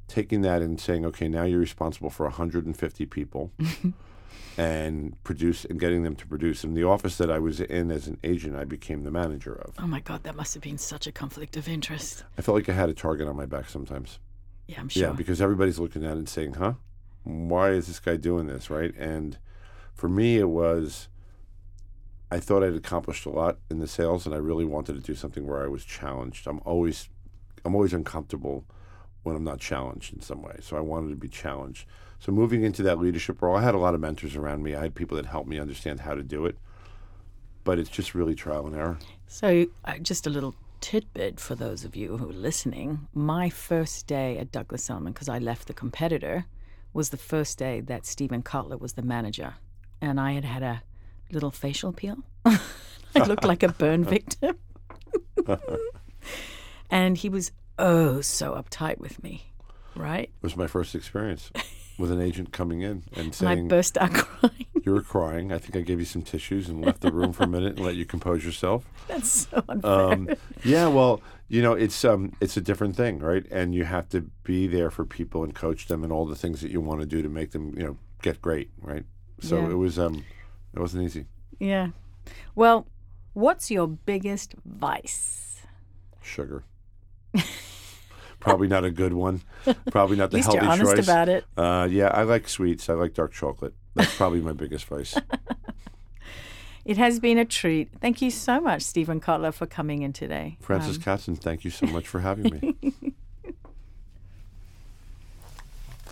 taking 0.08 0.42
that 0.42 0.62
and 0.62 0.80
saying, 0.80 1.06
okay, 1.06 1.28
now 1.28 1.44
you're 1.44 1.60
responsible 1.60 2.10
for 2.10 2.26
150 2.26 3.06
people, 3.06 3.52
and 4.58 5.22
produce 5.24 5.66
and 5.66 5.80
getting 5.80 6.04
them 6.04 6.16
to 6.16 6.28
produce. 6.28 6.64
In 6.64 6.74
the 6.74 6.84
office 6.84 7.18
that 7.18 7.32
I 7.32 7.40
was 7.40 7.60
in 7.60 7.92
as 7.92 8.08
an 8.08 8.18
agent, 8.24 8.56
I 8.56 8.66
became 8.66 9.04
the 9.04 9.12
manager 9.12 9.54
of. 9.54 9.76
Oh 9.80 9.88
my 9.88 10.00
God, 10.00 10.24
that 10.24 10.36
must 10.36 10.54
have 10.54 10.64
been 10.64 10.78
such 10.78 11.08
a 11.08 11.12
conflict 11.12 11.58
of 11.58 11.68
interest. 11.68 12.24
I 12.38 12.42
felt 12.42 12.56
like 12.56 12.70
I 12.70 12.74
had 12.74 12.90
a 12.90 12.94
target 12.94 13.28
on 13.28 13.36
my 13.36 13.46
back 13.46 13.70
sometimes. 13.70 14.20
Yeah, 14.68 14.80
I'm 14.80 14.90
sure. 14.90 15.04
Yeah, 15.04 15.12
because 15.14 15.42
everybody's 15.42 15.80
looking 15.80 16.04
at 16.06 16.12
it 16.12 16.18
and 16.18 16.30
saying, 16.30 16.56
"Huh, 16.56 16.74
why 17.24 17.72
is 17.72 17.88
this 17.88 18.00
guy 18.00 18.18
doing 18.18 18.48
this?" 18.48 18.70
Right? 18.70 18.96
And 18.96 19.38
for 19.94 20.10
me, 20.10 20.38
it 20.38 20.50
was 20.50 21.10
I 22.32 22.40
thought 22.40 22.64
I'd 22.64 22.76
accomplished 22.76 23.26
a 23.26 23.32
lot 23.32 23.58
in 23.72 23.80
the 23.80 23.88
sales, 23.88 24.26
and 24.26 24.36
I 24.36 24.38
really 24.38 24.66
wanted 24.66 24.94
to 24.94 25.02
do 25.02 25.16
something 25.16 25.48
where 25.48 25.64
I 25.64 25.68
was 25.68 25.84
challenged. 25.84 26.48
I'm 26.48 26.62
always, 26.64 27.10
I'm 27.66 27.74
always 27.74 27.94
uncomfortable 27.94 28.66
when 29.24 29.36
I'm 29.36 29.44
not 29.44 29.60
challenged 29.60 30.14
in 30.14 30.22
some 30.22 30.44
way. 30.44 30.58
So 30.62 30.78
I 30.78 30.80
wanted 30.80 31.10
to 31.10 31.16
be 31.16 31.28
challenged. 31.28 31.88
So 32.20 32.34
moving 32.34 32.64
into 32.64 32.84
that 32.84 33.00
leadership 33.00 33.42
role, 33.42 33.56
I 33.56 33.62
had 33.62 33.76
a 33.76 33.78
lot 33.78 33.96
of 33.96 34.02
mentors 34.02 34.36
around 34.36 34.62
me. 34.62 34.76
I 34.76 34.82
had 34.82 34.96
people 34.96 35.16
that 35.18 35.26
helped 35.26 35.48
me 35.48 35.58
understand 35.58 36.02
how 36.02 36.16
to 36.16 36.24
do 36.24 36.46
it. 36.46 36.58
But 37.64 37.80
it's 37.80 37.90
just 37.90 38.14
really 38.14 38.36
trial 38.36 38.68
and 38.68 38.76
error. 38.76 39.00
So, 39.28 39.68
uh, 39.86 39.98
just 40.00 40.28
a 40.28 40.30
little 40.30 40.56
tidbit 40.82 41.40
for 41.40 41.56
those 41.56 41.86
of 41.86 41.96
you 41.96 42.18
who 42.18 42.30
are 42.30 42.34
listening. 42.34 43.08
My 43.14 43.50
first 43.50 44.06
day 44.08 44.38
at 44.38 44.52
Douglas 44.52 44.90
Elliman, 44.90 45.14
because 45.14 45.30
I 45.30 45.40
left 45.40 45.68
the 45.68 45.74
competitor, 45.74 46.46
was 46.94 47.10
the 47.10 47.18
first 47.18 47.58
day 47.58 47.80
that 47.82 48.06
Stephen 48.06 48.44
Kotler 48.44 48.80
was 48.80 48.94
the 48.94 49.02
manager. 49.02 49.56
And 50.02 50.20
I 50.20 50.34
had 50.34 50.46
had 50.46 50.64
a 50.64 50.82
little 51.32 51.52
facial 51.52 51.94
peel. 51.94 52.18
I 52.46 53.26
looked 53.26 53.46
like 53.46 53.64
a 53.64 53.70
burn 53.70 54.04
victim. 54.16 54.58
and 56.90 57.18
he 57.18 57.30
was 57.30 57.52
oh 57.78 58.22
so 58.22 58.54
uptight 58.54 58.98
with 58.98 59.22
me, 59.24 59.54
right? 59.96 60.30
It 60.30 60.44
was 60.44 60.58
my 60.58 60.68
first 60.68 60.96
experience 60.96 61.50
with 62.00 62.12
an 62.12 62.22
agent 62.22 62.52
coming 62.54 62.82
in 62.82 63.04
and 63.16 63.36
And 63.42 63.50
I 63.50 63.62
burst 63.68 63.98
out 63.98 64.14
crying. 64.14 64.66
You 64.86 64.94
were 64.94 65.02
crying. 65.02 65.52
I 65.52 65.58
think 65.58 65.76
I 65.76 65.82
gave 65.82 66.00
you 66.00 66.06
some 66.06 66.22
tissues 66.22 66.70
and 66.70 66.84
left 66.84 67.02
the 67.02 67.12
room 67.12 67.34
for 67.34 67.44
a 67.44 67.48
minute 67.48 67.76
and 67.76 67.86
let 67.86 67.96
you 67.96 68.06
compose 68.06 68.44
yourself. 68.46 68.86
That's 69.08 69.48
so 69.52 69.64
unfair. 69.68 69.92
Um, 69.92 70.30
yeah, 70.64 70.88
well, 70.88 71.22
you 71.50 71.62
know, 71.62 71.74
it's 71.74 72.04
um, 72.06 72.32
it's 72.40 72.56
a 72.58 72.62
different 72.62 72.96
thing, 72.96 73.20
right? 73.20 73.46
And 73.52 73.76
you 73.76 73.84
have 73.84 74.08
to 74.10 74.22
be 74.44 74.66
there 74.68 74.90
for 74.90 75.06
people 75.06 75.44
and 75.44 75.54
coach 75.54 75.88
them 75.88 76.04
and 76.04 76.12
all 76.14 76.26
the 76.26 76.36
things 76.36 76.62
that 76.62 76.72
you 76.72 76.80
want 76.82 77.02
to 77.02 77.06
do 77.06 77.22
to 77.22 77.30
make 77.30 77.52
them, 77.52 77.74
you 77.78 77.84
know, 77.84 77.98
get 78.22 78.42
great, 78.42 78.70
right? 78.82 79.04
So 79.42 79.58
Yeah. 79.60 79.72
it 79.72 79.76
was 79.78 80.00
um, 80.00 80.24
it 80.74 80.80
wasn't 80.80 81.04
easy. 81.04 81.26
yeah. 81.60 81.90
Well, 82.56 82.88
what's 83.34 83.70
your 83.72 83.88
biggest 83.88 84.56
vice? 84.66 85.62
Sugar. 86.22 86.64
Probably 88.40 88.68
not 88.68 88.86
a 88.86 88.92
good 88.92 89.14
one. 89.14 89.42
Probably 89.92 90.16
not 90.16 90.32
the 90.32 90.38
At 90.38 90.40
least 90.40 90.46
healthy 90.48 90.64
you're 90.66 90.72
honest 90.72 90.96
choice. 90.96 91.06
about 91.06 91.28
it. 91.30 91.46
Uh, 91.58 91.88
yeah, 91.92 92.08
I 92.08 92.24
like 92.24 92.48
sweets. 92.48 92.90
I 92.90 92.94
like 92.94 93.14
dark 93.14 93.34
chocolate. 93.34 93.74
That's 93.96 94.16
probably 94.16 94.42
my 94.42 94.54
biggest 94.54 94.86
vice. 94.86 95.16
It 96.86 96.98
has 96.98 97.20
been 97.20 97.38
a 97.38 97.46
treat. 97.46 97.90
Thank 98.02 98.20
you 98.20 98.32
so 98.32 98.60
much, 98.60 98.82
Stephen 98.82 99.22
Kotler, 99.22 99.54
for 99.54 99.68
coming 99.68 100.02
in 100.02 100.12
today. 100.12 100.58
Frances 100.60 100.98
Um, 100.98 101.04
Katzen, 101.04 101.38
thank 101.38 101.64
you 101.64 101.70
so 101.70 101.86
much 101.86 102.08
for 102.08 102.20
having 102.22 102.52
me. 102.82 103.14